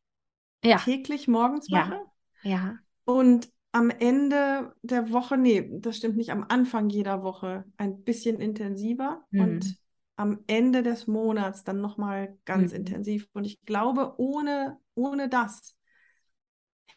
[0.65, 0.77] ja.
[0.77, 2.01] täglich morgens mache.
[2.43, 2.49] Ja.
[2.49, 2.79] ja.
[3.05, 8.39] Und am Ende der Woche, nee, das stimmt nicht, am Anfang jeder Woche ein bisschen
[8.39, 9.41] intensiver mhm.
[9.41, 9.77] und
[10.15, 12.77] am Ende des Monats dann nochmal ganz mhm.
[12.77, 13.27] intensiv.
[13.33, 15.75] Und ich glaube, ohne, ohne das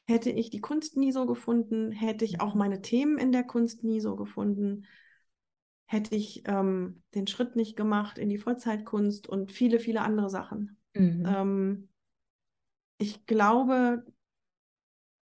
[0.07, 3.85] hätte ich die Kunst nie so gefunden, hätte ich auch meine Themen in der Kunst
[3.85, 4.87] nie so gefunden,
[5.85, 10.79] hätte ich ähm, den Schritt nicht gemacht in die Vollzeitkunst und viele, viele andere Sachen.
[10.95, 11.25] Mhm.
[11.27, 11.89] Ähm,
[12.99, 14.05] ich glaube,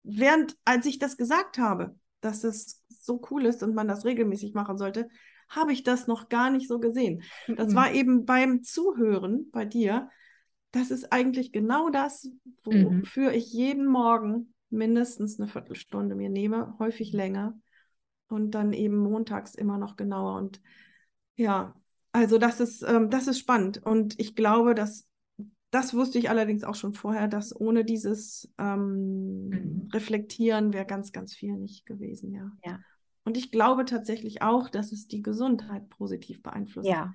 [0.04, 4.54] während, als ich das gesagt habe, dass es so cool ist und man das regelmäßig
[4.54, 5.10] machen sollte,
[5.50, 7.24] habe ich das noch gar nicht so gesehen.
[7.48, 7.76] Das mhm.
[7.76, 10.10] war eben beim Zuhören bei dir.
[10.72, 12.30] Das ist eigentlich genau das,
[12.64, 13.36] wofür mhm.
[13.36, 17.60] ich jeden Morgen mindestens eine Viertelstunde mir nehme, häufig länger
[18.28, 20.38] und dann eben montags immer noch genauer.
[20.38, 20.62] Und
[21.36, 21.76] ja,
[22.12, 23.86] also das ist, ähm, das ist spannend.
[23.86, 25.08] Und ich glaube, dass
[25.74, 29.90] das wusste ich allerdings auch schon vorher, dass ohne dieses ähm, mhm.
[29.92, 32.52] Reflektieren wäre ganz, ganz viel nicht gewesen, ja.
[32.64, 32.80] ja.
[33.24, 36.88] Und ich glaube tatsächlich auch, dass es die Gesundheit positiv beeinflusst.
[36.88, 37.12] Ja.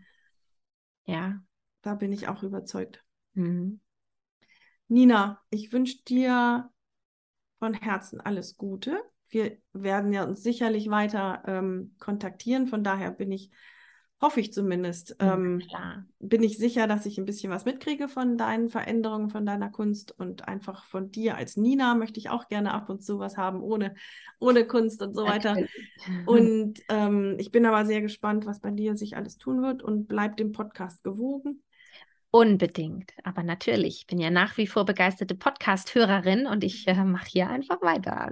[1.04, 1.40] Ja.
[1.82, 3.04] Da bin ich auch überzeugt.
[3.34, 3.78] Mhm.
[4.88, 6.68] Nina, ich wünsche dir
[7.61, 9.00] von Herzen alles Gute.
[9.28, 12.66] Wir werden ja uns sicherlich weiter ähm, kontaktieren.
[12.66, 13.52] Von daher bin ich
[14.20, 15.62] hoffe ich zumindest, ähm,
[16.18, 20.18] bin ich sicher, dass ich ein bisschen was mitkriege von deinen Veränderungen, von deiner Kunst
[20.18, 23.62] und einfach von dir als Nina möchte ich auch gerne ab und zu was haben,
[23.62, 23.94] ohne,
[24.40, 25.56] ohne Kunst und so weiter.
[26.26, 30.08] Und ähm, ich bin aber sehr gespannt, was bei dir sich alles tun wird und
[30.08, 31.62] bleib dem Podcast gewogen.
[32.30, 33.14] Unbedingt.
[33.24, 37.48] Aber natürlich, ich bin ja nach wie vor begeisterte Podcast-Hörerin und ich äh, mache hier
[37.48, 38.30] einfach weiter.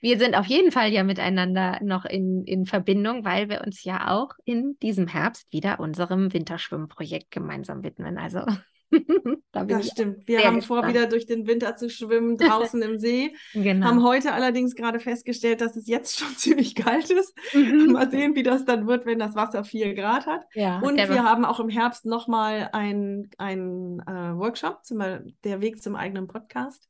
[0.00, 4.12] Wir sind auf jeden Fall ja miteinander noch in, in Verbindung, weil wir uns ja
[4.12, 8.16] auch in diesem Herbst wieder unserem Winterschwimmprojekt gemeinsam widmen.
[8.16, 8.46] Also
[9.52, 10.26] da das stimmt.
[10.26, 13.34] Wir haben vor, wieder durch den Winter zu schwimmen, draußen im See.
[13.54, 13.86] Genau.
[13.86, 17.36] Haben heute allerdings gerade festgestellt, dass es jetzt schon ziemlich kalt ist.
[17.54, 17.92] Mhm.
[17.92, 20.44] Mal sehen, wie das dann wird, wenn das Wasser 4 Grad hat.
[20.54, 25.02] Ja, Und wir haben auch im Herbst nochmal einen äh, Workshop, zum,
[25.44, 26.88] der Weg zum eigenen Podcast.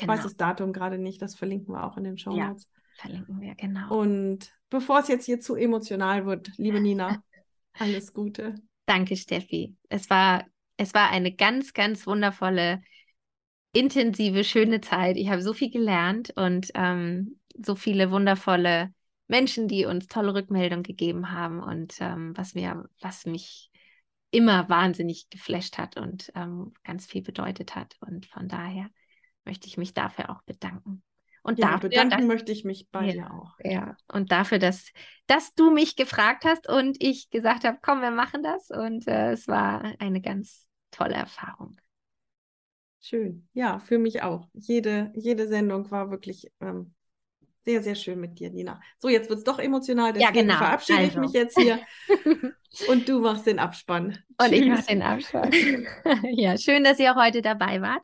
[0.00, 0.28] Ich weiß genau.
[0.28, 2.68] das Datum gerade nicht, das verlinken wir auch in den Show Notes.
[2.70, 3.98] Ja, verlinken wir, genau.
[3.98, 7.22] Und bevor es jetzt hier zu emotional wird, liebe Nina,
[7.78, 8.54] alles Gute.
[8.86, 9.76] Danke, Steffi.
[9.88, 10.44] Es war
[10.78, 12.80] es war eine ganz, ganz wundervolle,
[13.72, 15.16] intensive, schöne Zeit.
[15.16, 18.94] Ich habe so viel gelernt und ähm, so viele wundervolle
[19.26, 23.70] Menschen, die uns tolle Rückmeldungen gegeben haben und ähm, was mir, was mich
[24.30, 27.96] immer wahnsinnig geflasht hat und ähm, ganz viel bedeutet hat.
[28.00, 28.88] Und von daher
[29.44, 31.02] möchte ich mich dafür auch bedanken.
[31.42, 33.54] Und ja, dafür, bedanken dass, möchte ich mich bei dir auch.
[33.64, 34.92] Ja, und dafür, dass,
[35.26, 38.70] dass du mich gefragt hast und ich gesagt habe, komm, wir machen das.
[38.70, 40.67] Und äh, es war eine ganz
[40.98, 41.76] tolle Erfahrung.
[43.00, 43.48] Schön.
[43.52, 44.48] Ja, für mich auch.
[44.52, 46.94] Jede, jede Sendung war wirklich ähm,
[47.60, 48.80] sehr, sehr schön mit dir, Nina.
[48.98, 50.56] So, jetzt wird es doch emotional, deswegen ja, genau.
[50.56, 51.12] verabschiede also.
[51.12, 51.78] ich mich jetzt hier.
[52.88, 54.18] und du machst den Abspann.
[54.40, 54.58] Und Tschüss.
[54.58, 55.52] ich mache den Abspann.
[56.32, 58.02] ja, schön, dass ihr heute dabei wart.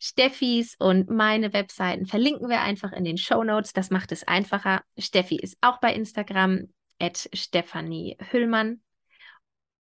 [0.01, 3.73] Steffis und meine Webseiten verlinken wir einfach in den Show Notes.
[3.73, 4.81] Das macht es einfacher.
[4.97, 8.81] Steffi ist auch bei Instagram at Stefanie Hüllmann.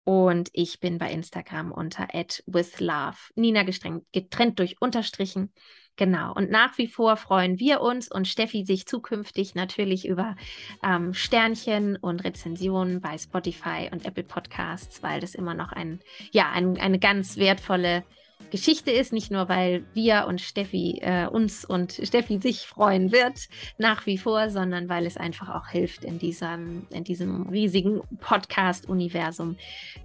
[0.06, 2.08] Und ich bin bei Instagram unter
[2.46, 3.18] @withlove.
[3.36, 5.52] Nina gestrengt, getrennt durch Unterstrichen.
[5.98, 6.34] Genau.
[6.34, 10.36] Und nach wie vor freuen wir uns und Steffi sich zukünftig natürlich über
[10.84, 16.02] ähm, Sternchen und Rezensionen bei Spotify und Apple Podcasts, weil das immer noch ein,
[16.32, 18.04] ja, ein, eine ganz wertvolle
[18.52, 23.50] Geschichte ist, nicht nur weil wir und Steffi äh, uns und Steffi sich freuen wird
[23.78, 29.58] nach wie vor, sondern weil es einfach auch hilft, in diesem, in diesem riesigen Podcast-Universum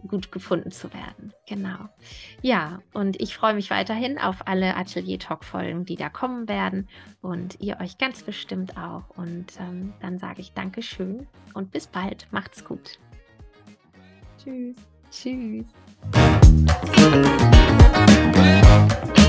[0.09, 1.33] gut gefunden zu werden.
[1.47, 1.89] Genau.
[2.43, 6.89] Ja, und ich freue mich weiterhin auf alle Atelier-Talk-Folgen, die da kommen werden
[7.21, 9.11] und ihr euch ganz bestimmt auch.
[9.17, 12.27] Und ähm, dann sage ich Dankeschön und bis bald.
[12.31, 12.99] Macht's gut.
[14.43, 14.77] Tschüss.
[15.11, 15.67] Tschüss.
[16.03, 16.19] Thank
[19.19, 19.20] you.